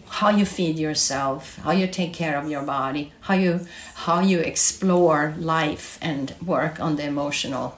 how 0.08 0.30
you 0.30 0.46
feed 0.46 0.78
yourself, 0.78 1.58
how 1.58 1.70
you 1.70 1.86
take 1.86 2.14
care 2.14 2.38
of 2.38 2.48
your 2.50 2.62
body, 2.62 3.12
how 3.20 3.34
you 3.34 3.66
how 4.06 4.20
you 4.20 4.38
explore 4.40 5.34
life 5.38 5.98
and 6.00 6.34
work 6.44 6.80
on 6.80 6.96
the 6.96 7.04
emotional. 7.04 7.76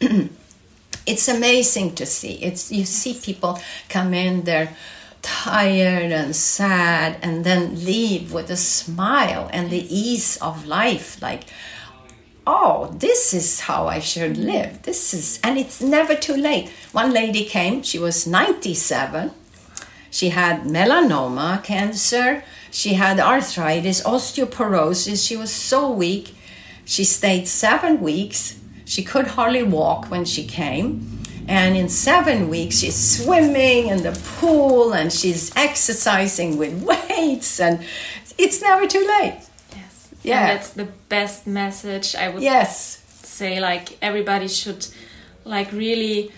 it's 1.06 1.28
amazing 1.28 1.96
to 1.96 2.06
see. 2.06 2.34
It's 2.34 2.70
you 2.70 2.84
see 2.84 3.14
people 3.14 3.58
come 3.88 4.14
in 4.14 4.44
they're 4.44 4.76
tired 5.22 6.12
and 6.12 6.34
sad 6.36 7.16
and 7.22 7.44
then 7.44 7.84
leave 7.84 8.32
with 8.32 8.50
a 8.50 8.56
smile 8.56 9.48
and 9.52 9.70
the 9.70 9.86
ease 9.88 10.36
of 10.38 10.66
life 10.66 11.20
like 11.22 11.44
oh 12.46 12.94
this 12.98 13.32
is 13.32 13.60
how 13.60 13.86
i 13.86 13.98
should 13.98 14.36
live. 14.36 14.82
This 14.82 15.14
is 15.14 15.40
and 15.42 15.58
it's 15.58 15.80
never 15.80 16.14
too 16.14 16.36
late. 16.36 16.68
One 16.92 17.12
lady 17.12 17.44
came 17.44 17.82
she 17.82 17.98
was 17.98 18.26
97 18.26 19.32
she 20.12 20.28
had 20.28 20.64
melanoma 20.64 21.64
cancer. 21.64 22.44
She 22.70 22.94
had 22.94 23.18
arthritis 23.18 24.02
osteoporosis. 24.02 25.26
She 25.26 25.36
was 25.36 25.50
so 25.50 25.90
weak. 25.90 26.34
She 26.84 27.02
stayed 27.02 27.48
seven 27.48 27.98
weeks. 28.02 28.60
She 28.84 29.02
could 29.02 29.28
hardly 29.28 29.62
walk 29.62 30.10
when 30.10 30.26
she 30.26 30.44
came. 30.44 31.22
And 31.48 31.78
in 31.78 31.88
seven 31.88 32.50
weeks, 32.50 32.80
she's 32.80 32.94
swimming 32.94 33.88
in 33.88 34.02
the 34.02 34.12
pool 34.36 34.92
and 34.92 35.10
she's 35.10 35.50
exercising 35.56 36.58
with 36.58 36.82
weights, 36.90 37.58
and 37.58 37.82
it's 38.36 38.60
never 38.60 38.86
too 38.86 39.04
late. 39.18 39.40
Yeah. 40.22 40.40
And 40.40 40.48
that's 40.50 40.70
the 40.70 40.88
best 41.08 41.46
message 41.46 42.14
I 42.14 42.28
would 42.28 42.42
yes. 42.42 43.02
say. 43.22 43.60
Like, 43.60 43.98
everybody 44.00 44.48
should, 44.48 44.86
like, 45.44 45.72
really 45.72 46.32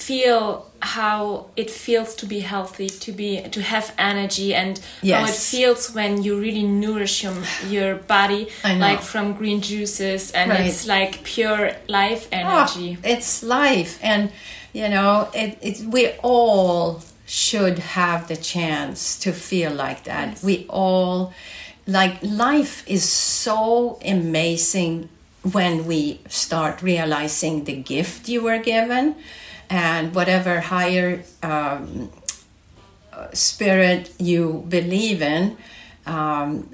feel 0.00 0.70
how 0.82 1.46
it 1.56 1.70
feels 1.70 2.14
to 2.14 2.26
be 2.26 2.40
healthy 2.40 2.88
to 2.88 3.12
be 3.12 3.42
to 3.50 3.60
have 3.60 3.92
energy 3.98 4.54
and 4.54 4.80
yes. 5.02 5.20
how 5.20 5.26
it 5.26 5.36
feels 5.36 5.94
when 5.94 6.22
you 6.22 6.40
really 6.40 6.62
nourish 6.62 7.22
your, 7.22 7.34
your 7.68 7.96
body 7.96 8.48
like 8.64 9.02
from 9.02 9.34
green 9.34 9.60
juices 9.60 10.30
and 10.32 10.50
right. 10.50 10.60
it's 10.60 10.86
like 10.86 11.22
pure 11.22 11.72
life 11.88 12.28
ah, 12.32 12.36
energy 12.36 12.96
oh, 12.98 13.08
it's 13.08 13.42
life 13.42 13.98
and 14.02 14.32
you 14.72 14.88
know 14.88 15.28
it, 15.34 15.58
it 15.60 15.80
we 15.86 16.12
all 16.22 17.02
should 17.26 17.78
have 17.78 18.26
the 18.28 18.36
chance 18.36 19.18
to 19.18 19.32
feel 19.32 19.72
like 19.72 20.04
that 20.04 20.28
yes. 20.28 20.42
we 20.42 20.66
all 20.70 21.32
like 21.90 22.22
life 22.22 22.88
is 22.88 23.08
so 23.08 23.98
amazing 24.04 25.08
when 25.42 25.86
we 25.86 26.20
start 26.28 26.82
realizing 26.82 27.64
the 27.64 27.74
gift 27.74 28.28
you 28.28 28.42
were 28.42 28.58
given 28.58 29.16
and 29.68 30.14
whatever 30.14 30.60
higher 30.60 31.24
um, 31.42 32.10
spirit 33.32 34.12
you 34.18 34.64
believe 34.68 35.20
in, 35.20 35.56
um, 36.06 36.70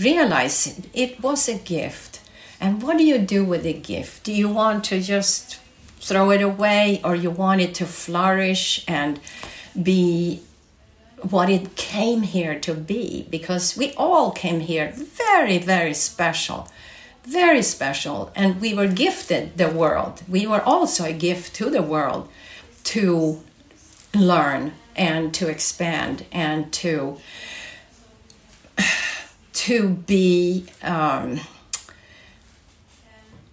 realize 0.00 0.80
it 0.92 1.20
was 1.22 1.48
a 1.48 1.56
gift. 1.56 2.20
And 2.60 2.82
what 2.82 2.98
do 2.98 3.04
you 3.04 3.18
do 3.18 3.44
with 3.44 3.64
a 3.64 3.72
gift? 3.72 4.24
Do 4.24 4.32
you 4.32 4.48
want 4.48 4.84
to 4.84 5.00
just 5.00 5.60
throw 5.98 6.30
it 6.30 6.42
away 6.42 7.00
or 7.04 7.14
you 7.14 7.30
want 7.30 7.60
it 7.60 7.74
to 7.76 7.86
flourish 7.86 8.84
and 8.86 9.18
be 9.80 10.42
what 11.30 11.48
it 11.48 11.76
came 11.76 12.22
here 12.22 12.58
to 12.60 12.74
be? 12.74 13.26
Because 13.30 13.76
we 13.76 13.92
all 13.94 14.30
came 14.30 14.60
here 14.60 14.92
very, 14.94 15.58
very 15.58 15.94
special 15.94 16.68
very 17.24 17.62
special 17.62 18.32
and 18.34 18.60
we 18.60 18.74
were 18.74 18.88
gifted 18.88 19.56
the 19.56 19.68
world 19.68 20.22
we 20.28 20.46
were 20.46 20.60
also 20.62 21.04
a 21.04 21.12
gift 21.12 21.54
to 21.54 21.70
the 21.70 21.82
world 21.82 22.28
to 22.82 23.40
learn 24.14 24.72
and 24.96 25.32
to 25.32 25.48
expand 25.48 26.26
and 26.32 26.72
to 26.72 27.16
to 29.52 29.88
be 29.88 30.66
um, 30.82 31.40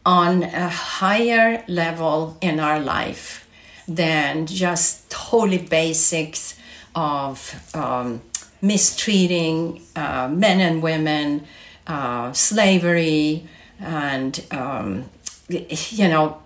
on 0.05 0.43
a 0.43 0.69
higher 0.69 1.63
level 1.67 2.37
in 2.41 2.59
our 2.59 2.79
life 2.79 3.47
than 3.87 4.47
just 4.47 5.09
totally 5.09 5.57
basics 5.57 6.58
of 6.99 7.73
um, 7.73 8.21
mistreating 8.61 9.81
uh, 9.95 10.27
men 10.27 10.59
and 10.59 10.83
women, 10.83 11.45
uh, 11.87 12.33
slavery, 12.33 13.47
and 13.79 14.45
um, 14.51 15.09
you 15.47 16.07
know 16.07 16.37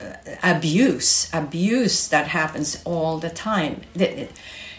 abuse 0.44 1.30
abuse 1.34 2.08
that 2.08 2.28
happens 2.28 2.82
all 2.86 3.18
the 3.18 3.32
time. 3.32 3.82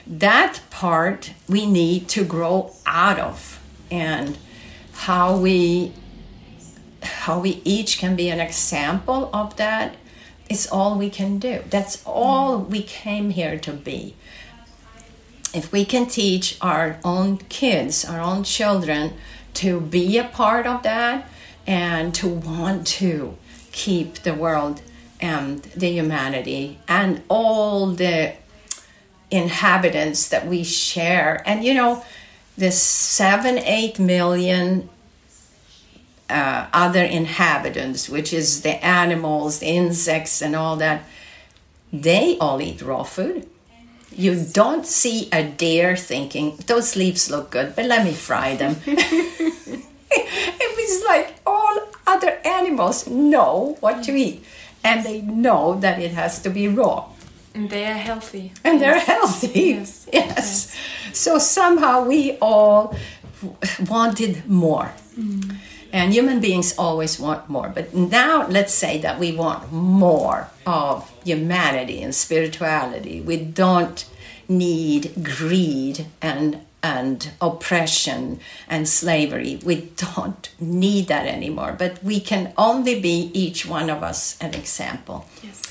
That 0.06 0.60
part 0.70 1.32
we 1.48 1.66
need 1.66 2.08
to 2.10 2.24
grow 2.24 2.70
out 2.86 3.18
of 3.18 3.60
and 3.90 4.38
how 4.92 5.36
we 5.36 5.92
how 7.02 7.40
we 7.40 7.60
each 7.64 7.98
can 7.98 8.14
be 8.14 8.28
an 8.30 8.40
example 8.40 9.28
of 9.32 9.56
that 9.56 9.96
is 10.48 10.68
all 10.68 10.96
we 10.98 11.10
can 11.10 11.38
do. 11.38 11.62
That's 11.68 12.02
all 12.06 12.58
we 12.58 12.82
came 12.82 13.30
here 13.30 13.58
to 13.58 13.72
be 13.72 14.14
if 15.54 15.72
we 15.72 15.84
can 15.84 16.06
teach 16.06 16.58
our 16.60 16.98
own 17.04 17.38
kids 17.48 18.04
our 18.04 18.20
own 18.20 18.42
children 18.42 19.14
to 19.54 19.80
be 19.80 20.18
a 20.18 20.24
part 20.24 20.66
of 20.66 20.82
that 20.82 21.28
and 21.66 22.14
to 22.14 22.28
want 22.28 22.86
to 22.86 23.36
keep 23.72 24.14
the 24.20 24.34
world 24.34 24.82
and 25.20 25.62
the 25.76 25.88
humanity 25.88 26.78
and 26.86 27.22
all 27.28 27.86
the 27.86 28.34
inhabitants 29.30 30.28
that 30.28 30.46
we 30.46 30.62
share. 30.62 31.42
And 31.46 31.64
you 31.64 31.74
know, 31.74 32.04
the 32.56 32.70
seven, 32.70 33.58
eight 33.58 33.98
million 33.98 34.88
uh, 36.28 36.66
other 36.72 37.02
inhabitants, 37.02 38.08
which 38.08 38.32
is 38.32 38.62
the 38.62 38.84
animals, 38.84 39.60
the 39.60 39.66
insects, 39.66 40.40
and 40.40 40.54
all 40.54 40.76
that, 40.76 41.04
they 41.92 42.38
all 42.38 42.60
eat 42.60 42.82
raw 42.82 43.02
food. 43.02 43.48
You 44.16 44.44
don't 44.52 44.86
see 44.86 45.28
a 45.32 45.42
deer 45.42 45.96
thinking, 45.96 46.56
those 46.66 46.96
leaves 46.96 47.30
look 47.30 47.50
good, 47.50 47.74
but 47.76 47.86
let 47.86 48.04
me 48.04 48.12
fry 48.12 48.56
them. 48.56 48.76
it 48.86 50.76
was 50.76 51.04
like 51.06 51.34
all 51.46 51.80
other 52.06 52.38
animals 52.44 53.08
know 53.08 53.76
what 53.80 54.04
to 54.04 54.12
eat 54.12 54.44
and 54.84 55.04
they 55.04 55.20
know 55.22 55.80
that 55.80 56.00
it 56.00 56.12
has 56.12 56.40
to 56.42 56.50
be 56.50 56.68
raw. 56.68 57.08
And 57.54 57.70
they 57.70 57.86
are 57.86 57.94
healthy. 57.94 58.52
And 58.64 58.80
yes. 58.80 58.80
they're 58.80 59.16
healthy. 59.16 59.60
Yes. 59.60 60.08
yes. 60.12 60.76
yes. 60.76 60.76
So 61.12 61.38
somehow 61.38 62.04
we 62.04 62.36
all 62.38 62.96
wanted 63.88 64.48
more. 64.48 64.92
Mm. 65.18 65.56
And 65.94 66.12
human 66.12 66.40
beings 66.40 66.74
always 66.76 67.20
want 67.20 67.48
more. 67.48 67.68
But 67.68 67.94
now 67.94 68.48
let's 68.48 68.74
say 68.74 68.98
that 68.98 69.20
we 69.20 69.30
want 69.30 69.70
more 69.70 70.50
of 70.66 71.08
humanity 71.24 72.02
and 72.02 72.12
spirituality. 72.12 73.20
We 73.20 73.36
don't 73.36 74.04
need 74.48 75.12
greed 75.22 76.06
and 76.20 76.60
and 76.82 77.30
oppression 77.40 78.40
and 78.68 78.88
slavery. 78.88 79.60
We 79.64 79.92
don't 79.96 80.50
need 80.60 81.06
that 81.06 81.26
anymore, 81.26 81.76
but 81.78 82.02
we 82.02 82.18
can 82.20 82.52
only 82.58 83.00
be 83.00 83.30
each 83.32 83.64
one 83.64 83.88
of 83.88 84.02
us 84.02 84.36
an 84.40 84.52
example. 84.52 85.26
Yes. 85.42 85.62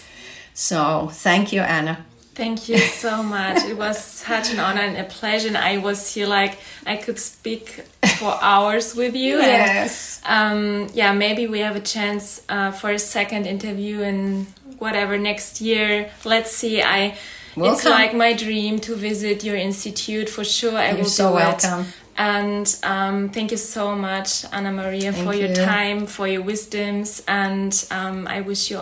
So 0.53 1.09
thank 1.11 1.51
you, 1.51 1.61
Anna. 1.61 2.05
Thank 2.33 2.69
you 2.69 2.77
so 2.77 3.21
much. 3.21 3.57
it 3.63 3.77
was 3.77 4.03
such 4.03 4.53
an 4.53 4.59
honor 4.59 4.81
and 4.81 4.97
a 4.97 5.03
pleasure. 5.03 5.49
And 5.49 5.57
I 5.57 5.77
was 5.77 6.13
here 6.13 6.27
like 6.27 6.57
I 6.85 6.95
could 6.95 7.19
speak 7.19 7.83
for 8.23 8.37
hours 8.41 8.95
with 8.95 9.15
you. 9.15 9.37
Yes. 9.37 10.21
And, 10.25 10.85
um, 10.85 10.89
yeah, 10.93 11.13
maybe 11.13 11.47
we 11.47 11.59
have 11.59 11.75
a 11.75 11.85
chance 11.95 12.41
uh, 12.49 12.71
for 12.71 12.91
a 12.91 12.99
second 12.99 13.45
interview 13.45 14.01
in 14.01 14.47
whatever 14.79 15.17
next 15.17 15.61
year. 15.61 16.09
Let's 16.25 16.51
see. 16.51 16.81
I 16.81 17.17
Welcome. 17.55 17.73
It's 17.73 17.85
like 17.85 18.15
my 18.15 18.33
dream 18.33 18.79
to 18.79 18.95
visit 18.95 19.43
your 19.43 19.55
institute 19.55 20.27
for 20.27 20.43
sure. 20.43 20.75
I 20.75 20.89
You're 20.89 20.97
will 20.99 21.05
so 21.05 21.29
do 21.29 21.35
welcome. 21.35 21.81
it. 21.81 21.87
And 22.17 22.79
um, 22.83 23.29
thank 23.29 23.51
you 23.51 23.57
so 23.57 23.95
much, 23.95 24.45
Anna 24.51 24.71
Maria, 24.71 25.11
for 25.13 25.31
Thank 25.31 25.41
your 25.41 25.49
you. 25.49 25.55
time, 25.55 26.05
for 26.07 26.27
your 26.27 26.41
wisdoms, 26.41 27.23
and 27.27 27.71
um, 27.91 28.27
I 28.27 28.41
wish 28.41 28.71
you 28.71 28.81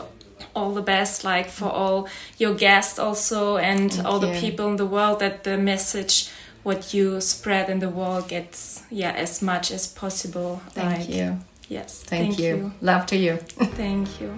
all 0.54 0.74
the 0.74 0.82
best, 0.82 1.24
like 1.24 1.50
for 1.50 1.70
all 1.70 2.08
your 2.38 2.54
guests 2.54 3.00
also, 3.00 3.58
and 3.58 4.02
all 4.06 4.20
the 4.20 4.34
people 4.40 4.68
in 4.70 4.76
the 4.78 4.86
world. 4.86 5.20
That 5.20 5.44
the 5.44 5.58
message 5.58 6.30
what 6.64 6.94
you 6.94 7.20
spread 7.22 7.70
in 7.70 7.80
the 7.80 7.90
world 7.90 8.28
gets 8.28 8.84
yeah 8.90 9.12
as 9.12 9.42
much 9.42 9.72
as 9.72 9.88
possible. 9.88 10.62
Thank 10.74 11.00
like, 11.00 11.10
you. 11.10 11.40
Yes. 11.70 12.04
Thank, 12.04 12.38
you. 12.38 12.74
Love 12.82 13.06
to 13.08 13.16
you. 13.16 13.38
Thank 13.78 14.20
you. 14.20 14.30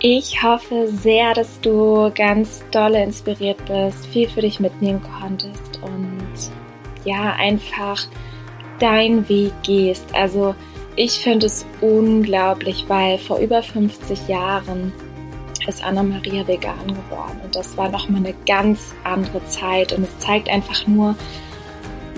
Ich 0.00 0.42
hoffe 0.42 0.88
sehr, 0.88 1.32
dass 1.32 1.58
du 1.62 2.10
ganz 2.14 2.62
dolle 2.70 3.02
inspiriert 3.02 3.56
bist, 3.64 4.06
viel 4.08 4.28
für 4.28 4.42
dich 4.42 4.60
mitnehmen 4.60 5.02
konntest 5.18 5.80
und 5.82 6.50
ja, 7.06 7.32
einfach 7.36 8.06
deinen 8.78 9.26
Weg 9.30 9.52
gehst. 9.62 10.14
Also 10.14 10.54
ich 10.96 11.12
finde 11.20 11.46
es 11.46 11.64
unglaublich, 11.80 12.84
weil 12.88 13.16
vor 13.18 13.38
über 13.38 13.62
50 13.62 14.28
Jahren 14.28 14.92
ist 15.66 15.82
Anna-Maria 15.82 16.46
vegan 16.46 16.86
geworden 16.86 17.40
und 17.44 17.54
das 17.54 17.76
war 17.76 17.88
nochmal 17.88 18.24
eine 18.24 18.34
ganz 18.46 18.94
andere 19.04 19.44
Zeit 19.46 19.92
und 19.92 20.04
es 20.04 20.18
zeigt 20.18 20.48
einfach 20.48 20.86
nur, 20.86 21.14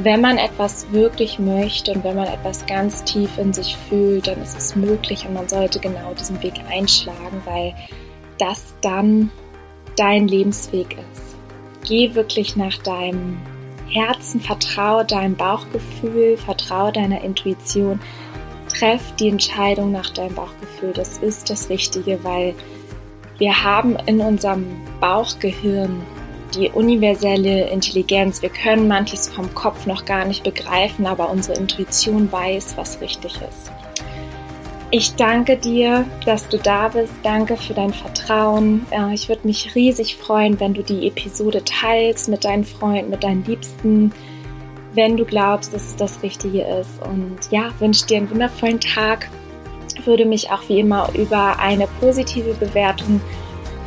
wenn 0.02 0.20
man 0.20 0.38
etwas 0.38 0.90
wirklich 0.92 1.38
möchte 1.38 1.92
und 1.92 2.04
wenn 2.04 2.16
man 2.16 2.28
etwas 2.28 2.64
ganz 2.66 3.02
tief 3.04 3.36
in 3.38 3.52
sich 3.52 3.76
fühlt, 3.88 4.28
dann 4.28 4.40
ist 4.42 4.56
es 4.56 4.76
möglich 4.76 5.26
und 5.26 5.34
man 5.34 5.48
sollte 5.48 5.80
genau 5.80 6.14
diesen 6.14 6.40
Weg 6.42 6.54
einschlagen, 6.70 7.42
weil 7.44 7.74
das 8.38 8.74
dann 8.80 9.30
dein 9.96 10.28
Lebensweg 10.28 10.96
ist. 11.12 11.36
Geh 11.84 12.14
wirklich 12.14 12.54
nach 12.54 12.76
deinem 12.78 13.38
Herzen, 13.88 14.40
vertraue 14.40 15.04
deinem 15.04 15.34
Bauchgefühl, 15.34 16.36
vertraue 16.36 16.92
deiner 16.92 17.22
Intuition, 17.24 18.00
treff 18.68 19.16
die 19.16 19.28
Entscheidung 19.28 19.90
nach 19.90 20.10
deinem 20.10 20.34
Bauchgefühl. 20.34 20.92
Das 20.92 21.18
ist 21.18 21.50
das 21.50 21.70
Richtige, 21.70 22.22
weil 22.22 22.54
wir 23.38 23.62
haben 23.62 23.96
in 24.06 24.20
unserem 24.20 24.66
Bauchgehirn 25.00 26.02
die 26.54 26.70
universelle 26.70 27.68
Intelligenz. 27.68 28.42
Wir 28.42 28.48
können 28.48 28.88
manches 28.88 29.28
vom 29.28 29.54
Kopf 29.54 29.86
noch 29.86 30.04
gar 30.04 30.24
nicht 30.24 30.44
begreifen, 30.44 31.06
aber 31.06 31.30
unsere 31.30 31.58
Intuition 31.58 32.30
weiß, 32.32 32.76
was 32.76 33.00
richtig 33.00 33.38
ist. 33.48 33.70
Ich 34.90 35.14
danke 35.16 35.58
dir, 35.58 36.06
dass 36.24 36.48
du 36.48 36.56
da 36.56 36.88
bist. 36.88 37.12
Danke 37.22 37.58
für 37.58 37.74
dein 37.74 37.92
Vertrauen. 37.92 38.86
Ich 39.12 39.28
würde 39.28 39.46
mich 39.46 39.74
riesig 39.74 40.16
freuen, 40.16 40.58
wenn 40.60 40.72
du 40.72 40.82
die 40.82 41.06
Episode 41.06 41.62
teilst 41.62 42.30
mit 42.30 42.44
deinen 42.44 42.64
Freunden, 42.64 43.10
mit 43.10 43.22
deinen 43.22 43.44
Liebsten, 43.44 44.12
wenn 44.94 45.18
du 45.18 45.26
glaubst, 45.26 45.74
dass 45.74 45.88
es 45.88 45.96
das 45.96 46.22
Richtige 46.22 46.62
ist. 46.62 47.02
Und 47.02 47.38
ja, 47.50 47.70
wünsche 47.78 48.06
dir 48.06 48.16
einen 48.16 48.30
wundervollen 48.30 48.80
Tag. 48.80 49.28
Würde 50.04 50.24
mich 50.24 50.50
auch 50.50 50.62
wie 50.68 50.80
immer 50.80 51.10
über 51.14 51.58
eine 51.58 51.86
positive 52.00 52.54
Bewertung 52.54 53.20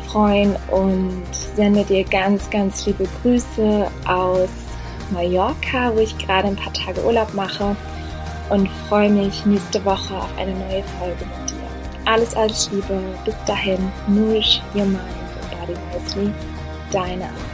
freuen 0.07 0.55
und 0.69 1.23
sende 1.55 1.83
dir 1.83 2.03
ganz, 2.03 2.49
ganz 2.49 2.85
liebe 2.85 3.07
Grüße 3.21 3.87
aus 4.07 4.49
Mallorca, 5.11 5.91
wo 5.95 5.99
ich 5.99 6.17
gerade 6.17 6.49
ein 6.49 6.55
paar 6.55 6.73
Tage 6.73 7.03
Urlaub 7.05 7.33
mache 7.33 7.75
und 8.49 8.69
freue 8.89 9.09
mich 9.09 9.45
nächste 9.45 9.83
Woche 9.85 10.15
auf 10.15 10.29
eine 10.37 10.53
neue 10.53 10.83
Folge 10.99 11.25
mit 11.25 11.49
dir. 11.49 11.61
Alles, 12.05 12.35
alles 12.35 12.69
Liebe. 12.71 12.99
Bis 13.25 13.35
dahin, 13.45 13.91
nourish 14.07 14.61
your 14.75 14.85
mind 14.85 14.99
and 14.99 15.59
body 15.59 15.75
wisely. 15.93 16.33
Deine 16.91 17.25
Anna. 17.25 17.50